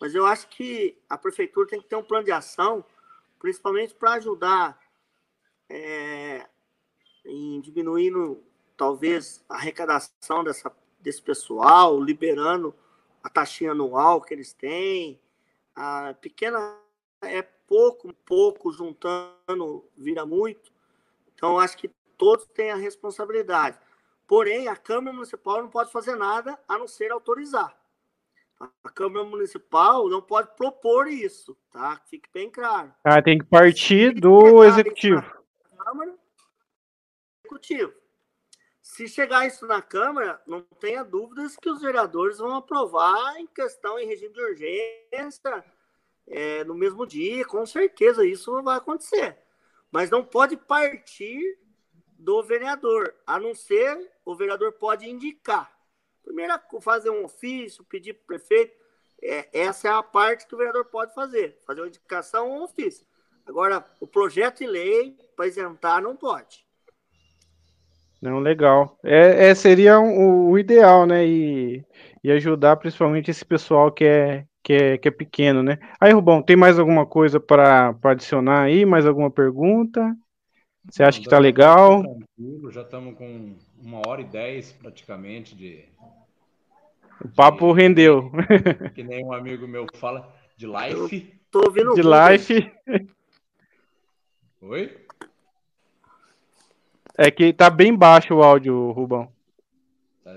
[0.00, 2.84] mas eu acho que a prefeitura tem que ter um plano de ação,
[3.40, 4.78] principalmente para ajudar
[5.68, 6.46] é,
[7.24, 8.42] em diminuindo,
[8.76, 12.74] talvez, a arrecadação dessa, desse pessoal, liberando
[13.22, 15.20] a taxinha anual que eles têm.
[15.74, 16.76] A pequena
[17.22, 20.72] é pouco, pouco, juntando, vira muito.
[21.34, 23.78] Então, acho que todos têm a responsabilidade.
[24.26, 27.76] Porém, a Câmara Municipal não pode fazer nada a não ser autorizar.
[28.82, 32.00] A Câmara Municipal não pode propor isso, tá?
[32.06, 32.92] Fique bem claro.
[33.04, 35.35] Ah, tem que partir do Executivo.
[35.86, 36.18] Câmara,
[37.44, 37.94] Executivo.
[38.82, 43.96] Se chegar isso na Câmara, não tenha dúvidas que os vereadores vão aprovar em questão
[43.96, 45.64] em regime de urgência,
[46.26, 49.38] é, no mesmo dia, com certeza isso vai acontecer.
[49.88, 51.56] Mas não pode partir
[52.18, 55.72] do vereador, a não ser o vereador pode indicar.
[56.24, 58.76] Primeiro, fazer um ofício, pedir para o prefeito.
[59.22, 62.62] É, essa é a parte que o vereador pode fazer, fazer uma indicação ou um
[62.64, 63.06] ofício.
[63.46, 66.64] Agora, o projeto de lei para isentar não pode.
[68.20, 68.98] Não, legal.
[69.04, 71.26] É, é seria um, o ideal, né?
[71.26, 71.84] E,
[72.24, 75.78] e ajudar principalmente esse pessoal que é, que é, que é pequeno, né?
[76.00, 78.84] Aí, Rubão, tem mais alguma coisa para adicionar aí?
[78.84, 80.16] Mais alguma pergunta?
[80.90, 82.02] Você acha que está legal?
[82.70, 85.84] Já estamos com uma hora e dez praticamente de.
[87.24, 88.30] O papo de, rendeu.
[88.94, 91.32] Que nem um amigo meu fala, de life.
[91.50, 92.72] tô ouvindo De life.
[94.62, 95.06] Oi?
[97.18, 99.30] É que tá bem baixo o áudio, Rubão.
[100.24, 100.30] Tá,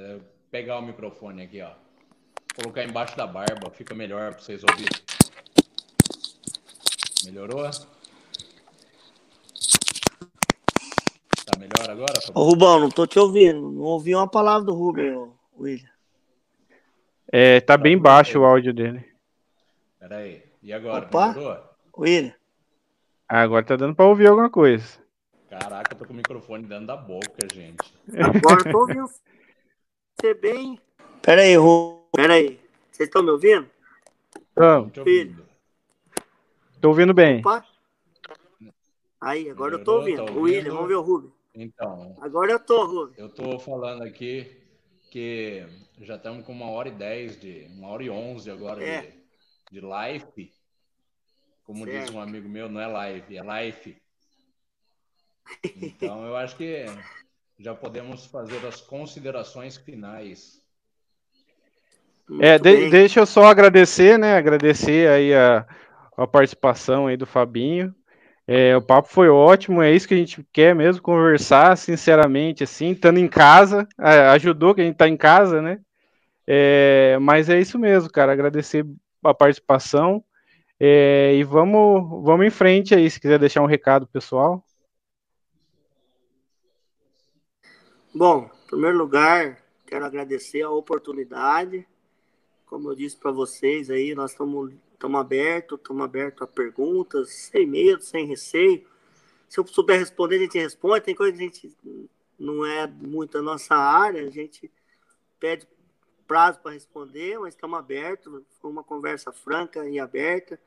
[0.52, 1.72] pegar o microfone aqui, ó.
[2.56, 4.90] Colocar embaixo da barba, fica melhor para vocês ouvirem.
[7.26, 7.70] Melhorou?
[11.46, 12.20] Tá melhor agora?
[12.34, 13.72] Ô, Rubão, não tô te ouvindo.
[13.72, 15.90] Não ouvi uma palavra do Rubem, William.
[17.32, 19.06] É, tá bem baixo o áudio dele.
[20.00, 20.44] Pera aí.
[20.62, 21.06] E agora?
[21.06, 21.34] Opa.
[21.34, 21.64] Melhorou?
[21.98, 22.39] William.
[23.30, 24.97] Agora tá dando pra ouvir alguma coisa.
[25.47, 27.93] Caraca, eu tô com o microfone dentro da boca, gente.
[28.18, 30.81] Agora eu tô ouvindo você bem.
[31.22, 31.99] Pera aí, Rubem.
[32.11, 32.60] Pera aí.
[32.91, 33.69] Vocês estão me ouvindo?
[34.35, 34.91] Estão.
[36.81, 37.39] Tô ouvindo bem.
[37.39, 37.64] Opa.
[39.22, 40.15] Aí, agora Melhorou, eu tô ouvindo.
[40.15, 40.39] Tá ouvindo.
[40.39, 41.34] O William, vamos ver o Rubem.
[41.53, 42.15] Então.
[42.22, 43.14] Agora eu tô, Rubem.
[43.15, 44.60] Eu tô falando aqui
[45.11, 45.68] que
[46.01, 47.68] já estamos com uma hora e dez de.
[47.77, 49.01] Uma hora e onze agora é.
[49.01, 49.14] de,
[49.73, 50.51] de live.
[51.70, 52.08] Como certo.
[52.08, 53.96] diz um amigo meu, não é live, é live.
[55.80, 56.88] Então eu acho que
[57.60, 60.60] já podemos fazer as considerações finais.
[62.41, 64.36] é, de, deixa eu só agradecer, né?
[64.36, 65.64] Agradecer aí a,
[66.18, 67.94] a participação aí do Fabinho.
[68.48, 72.94] É, o papo foi ótimo, é isso que a gente quer mesmo, conversar sinceramente, assim,
[72.94, 73.88] estando em casa,
[74.34, 75.80] ajudou que a gente está em casa, né?
[76.48, 78.84] É, mas é isso mesmo, cara, agradecer
[79.24, 80.24] a participação
[80.80, 84.64] é, e vamos, vamos em frente aí, se quiser deixar um recado pessoal.
[88.14, 91.88] Bom, em primeiro lugar, quero agradecer a oportunidade,
[92.65, 94.72] como eu disse para vocês aí, nós estamos
[95.15, 98.85] abertos, estamos abertos a perguntas, sem medo, sem receio.
[99.47, 101.01] Se eu souber responder, a gente responde.
[101.01, 101.76] Tem coisa que a gente
[102.38, 104.72] não é muito a nossa área, a gente
[105.39, 105.68] pede
[106.27, 108.43] prazo para responder, mas estamos abertos.
[108.61, 110.60] Foi uma conversa franca e aberta.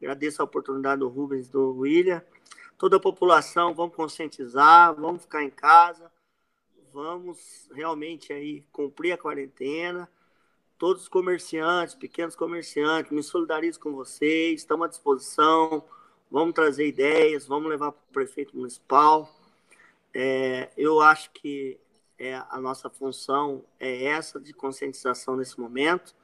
[0.00, 2.22] Agradeço a oportunidade do Rubens do William.
[2.78, 6.10] toda a população, vamos conscientizar, vamos ficar em casa,
[6.90, 10.08] vamos realmente aí cumprir a quarentena.
[10.78, 15.84] Todos os comerciantes, pequenos comerciantes, me solidarizo com vocês, estamos à disposição,
[16.30, 19.30] vamos trazer ideias, vamos levar para o prefeito municipal.
[20.14, 21.78] É, eu acho que
[22.18, 26.14] é, a nossa função é essa de conscientização nesse momento.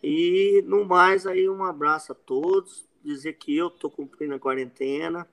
[0.00, 5.26] E no mais aí um abraço a todos, dizer que eu estou cumprindo a quarentena,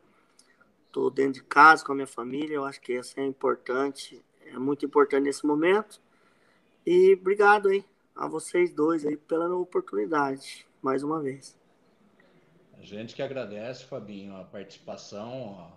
[0.85, 4.57] estou dentro de casa com a minha família, eu acho que essa é importante, é
[4.57, 6.01] muito importante nesse momento.
[6.85, 7.83] E obrigado aí
[8.15, 11.57] a vocês dois aí pela oportunidade, mais uma vez.
[12.73, 15.71] A gente que agradece, Fabinho, a participação.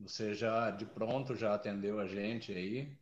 [0.00, 2.96] Você já de pronto já atendeu a gente aí.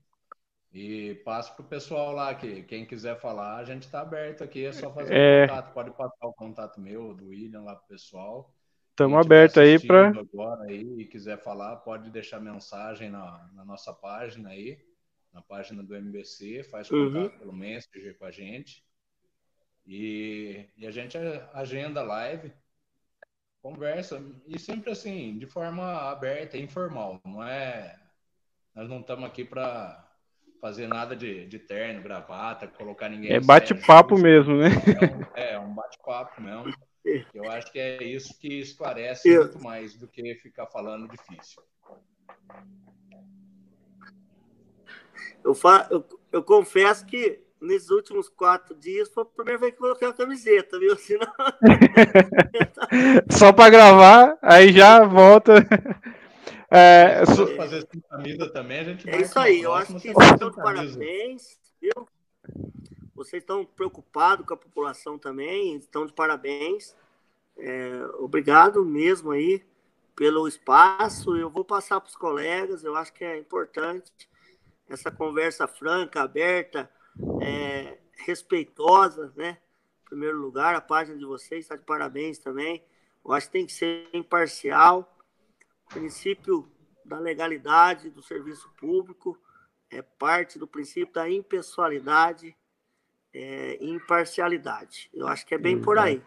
[0.72, 4.64] E passa para o pessoal lá que quem quiser falar, a gente está aberto aqui,
[4.64, 5.44] é só fazer é...
[5.44, 5.72] um contato.
[5.72, 8.54] Pode passar o contato meu, do William lá para o pessoal.
[8.90, 10.10] Estamos abertos aí para.
[10.10, 14.78] Agora aí e quiser falar, pode deixar mensagem na, na, nossa página aí,
[15.32, 17.06] na página do MBC, faz uhum.
[17.06, 17.38] contato uhum.
[17.38, 18.84] pelo Messenger com a gente.
[19.86, 21.16] E, e a gente
[21.52, 22.52] agenda live,
[23.60, 27.20] conversa, e sempre assim, de forma aberta informal.
[27.24, 27.98] Não é.
[28.72, 30.09] Nós não estamos aqui para
[30.60, 33.32] fazer nada de, de terno, gravata, colocar ninguém.
[33.32, 34.68] É bate-papo mesmo, né?
[35.34, 36.72] É, é um bate-papo mesmo.
[37.34, 39.44] Eu acho que é isso que esclarece eu...
[39.44, 41.62] muito mais do que ficar falando difícil.
[45.42, 45.88] Eu, fa...
[45.90, 50.08] eu, eu confesso que nesses últimos quatro dias foi a primeira vez que eu coloquei
[50.08, 50.96] a camiseta, viu?
[51.00, 51.32] Senão...
[53.30, 55.54] Só para gravar, aí já volta.
[56.70, 60.30] É, se fazer sem camisa também, a gente É isso aí, eu acho que vocês
[60.32, 62.08] estão de parabéns, viu?
[63.12, 66.94] Vocês estão preocupados com a população também, estão de parabéns.
[67.56, 69.62] É, obrigado mesmo aí
[70.14, 71.36] pelo espaço.
[71.36, 74.12] Eu vou passar para os colegas, eu acho que é importante
[74.88, 76.90] essa conversa franca, aberta,
[77.42, 79.58] é, respeitosa, né?
[80.02, 82.84] Em primeiro lugar, a página de vocês está de parabéns também.
[83.24, 85.16] Eu acho que tem que ser imparcial.
[85.90, 86.70] O princípio
[87.04, 89.36] da legalidade do serviço público
[89.90, 92.56] é parte do princípio da impessoalidade
[93.34, 95.10] é, imparcialidade.
[95.12, 96.22] Eu acho que é bem por aí.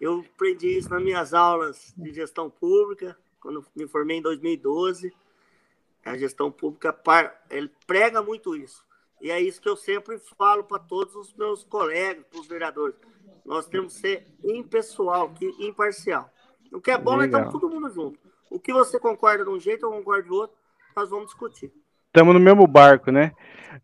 [0.00, 5.12] Eu aprendi isso nas minhas aulas de gestão pública, quando me formei em 2012.
[6.04, 6.96] A gestão pública
[7.50, 8.84] ele prega muito isso.
[9.20, 12.96] E é isso que eu sempre falo para todos os meus colegas, para os vereadores.
[13.44, 16.32] Nós temos que ser impessoal, imparcial.
[16.72, 18.18] O que é bom é estar todo mundo junto.
[18.50, 20.56] O que você concorda de um jeito, eu concordo do outro,
[20.96, 21.72] nós vamos discutir.
[22.06, 23.32] Estamos no mesmo barco, né?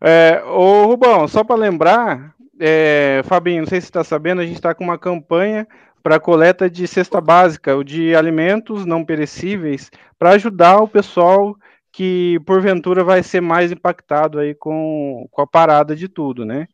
[0.01, 4.45] É, ô Rubão, só para lembrar, é, Fabinho, não sei se você está sabendo, a
[4.45, 5.67] gente está com uma campanha
[6.01, 9.89] para coleta de cesta básica, ou de alimentos não perecíveis,
[10.19, 11.55] para ajudar o pessoal
[11.91, 16.67] que porventura vai ser mais impactado aí com, com a parada de tudo, né?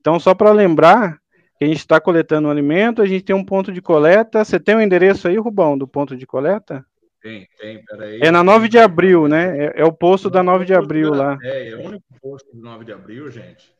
[0.00, 1.18] Então, só para lembrar
[1.58, 4.44] que a gente está coletando um alimento, a gente tem um ponto de coleta.
[4.44, 6.84] Você tem o um endereço aí, Rubão, do ponto de coleta?
[7.20, 8.20] Tem, tem, peraí.
[8.20, 9.66] É na 9 de abril, né?
[9.66, 11.38] É, é o posto da 9 de abril lá.
[11.42, 13.74] É, é o único posto do 9 de abril, gente.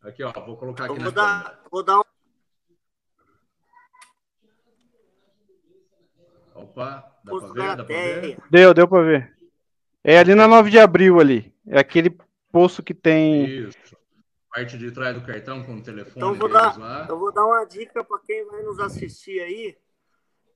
[0.00, 2.02] Aqui, ó, vou colocar aqui vou na dar, Vou dar um...
[6.54, 7.76] Opa, dá para ver?
[7.76, 8.38] Dá ver?
[8.50, 9.36] Deu, deu para ver.
[10.02, 11.52] É ali na 9 de abril ali.
[11.66, 12.16] É aquele
[12.50, 13.44] poço que tem.
[13.44, 13.97] Isso.
[14.50, 16.16] Parte de trás do cartão com o telefone.
[16.16, 17.06] Então vou dar, lá.
[17.08, 19.76] eu vou dar uma dica para quem vai nos assistir aí.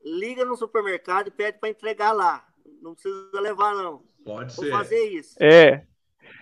[0.04, 2.44] Liga no supermercado e pede para entregar lá.
[2.80, 4.02] Não precisa levar, não.
[4.24, 4.70] Pode vou ser.
[4.70, 5.36] fazer isso.
[5.40, 5.84] É.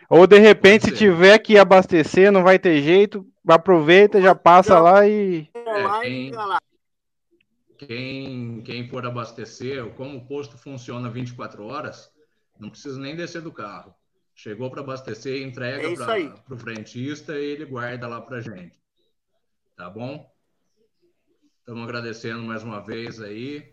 [0.08, 4.82] Ou de repente, se tiver que abastecer, não vai ter jeito, aproveita, já passa então,
[4.82, 5.48] lá e.
[5.54, 6.32] É, quem,
[7.78, 12.10] quem, quem for abastecer, como o posto funciona 24 horas,
[12.58, 13.94] não precisa nem descer do carro.
[14.42, 18.74] Chegou para abastecer, entrega é para o frentista e ele guarda lá para gente.
[19.76, 20.34] Tá bom?
[21.58, 23.69] Estamos agradecendo mais uma vez aí.